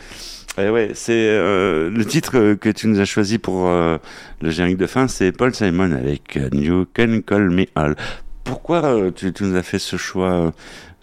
[0.58, 3.98] eh ouais, c'est euh, le titre que tu nous as choisi pour euh,
[4.40, 7.96] le générique de fin, c'est Paul Simon avec euh, You Can Call Me All.
[8.44, 10.52] Pourquoi euh, tu, tu nous as fait ce choix,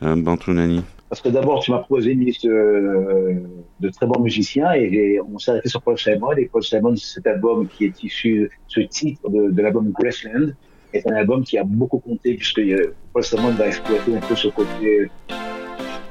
[0.04, 0.84] euh, Bantounani?
[1.10, 3.34] Parce que d'abord, tu m'as proposé une liste euh,
[3.80, 6.34] de très bons musiciens et on s'est arrêté sur Paul Simon.
[6.38, 10.52] Et Paul Simon, cet album qui est issu, ce titre de, de l'album Graceland,
[10.94, 12.62] est un album qui a beaucoup compté puisque
[13.14, 15.10] Paul Simon va exploiter un peu ce côté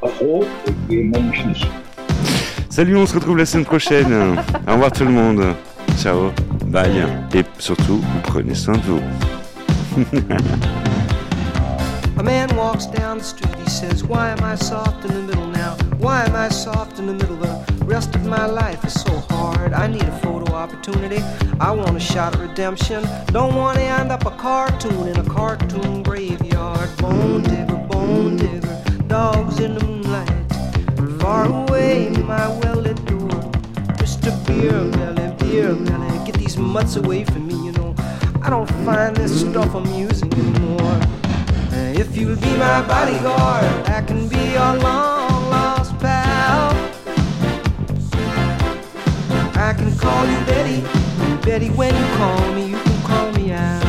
[0.03, 1.69] afro et qui est magnifique.
[2.71, 4.13] Salut, on se retrouve la semaine prochaine.
[4.69, 5.43] Au revoir tout le monde.
[5.99, 6.31] Ciao,
[6.67, 7.07] bye.
[7.35, 9.01] Et surtout, prenez soin de vous.
[12.19, 15.47] A man walks down the street, he says, Why am I soft in the middle
[15.47, 15.77] now?
[15.99, 17.37] Why am I soft in the middle?
[17.37, 19.73] The rest of my life is so hard.
[19.73, 21.23] I need a photo opportunity.
[21.59, 23.03] I want a shot at redemption.
[23.29, 26.95] Don't want to end up a cartoon in a cartoon graveyard.
[26.99, 30.29] Bone digger, bone digger, dogs in the moonlight.
[31.19, 33.41] Far away, my well lit door.
[34.03, 34.31] Mr.
[34.47, 37.95] Beer Belly, Beer Belly, get these mutts away from me, you know.
[38.43, 41.01] I don't find this stuff amusing anymore.
[41.73, 45.18] If you'll be my bodyguard, I can be your long
[49.79, 50.81] can call you Betty,
[51.47, 51.69] Betty.
[51.71, 53.85] When you call me, you can call me out.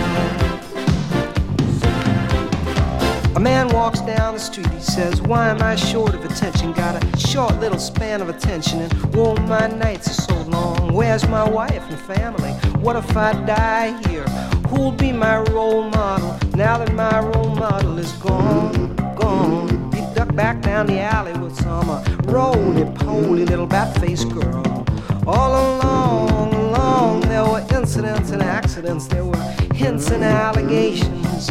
[3.36, 6.74] A man walks down the street, he says, Why am I short of attention?
[6.74, 10.94] Got a short little span of attention, and oh, my nights are so long.
[10.94, 12.52] Where's my wife and family?
[12.82, 14.28] What if I die here?
[14.70, 18.96] Who'll be my role model now that my role model is gone?
[19.16, 19.92] Gone.
[19.94, 24.86] He ducked back down the alley with some uh, roly poly little bat faced girl.
[25.32, 29.38] All along, along, there were incidents and accidents, there were
[29.76, 31.50] hints and allegations.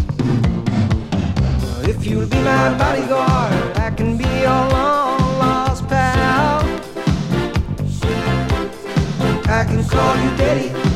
[1.86, 6.64] If you'll be my bodyguard, I can be your long lost pal.
[9.46, 10.87] I can call you Daddy,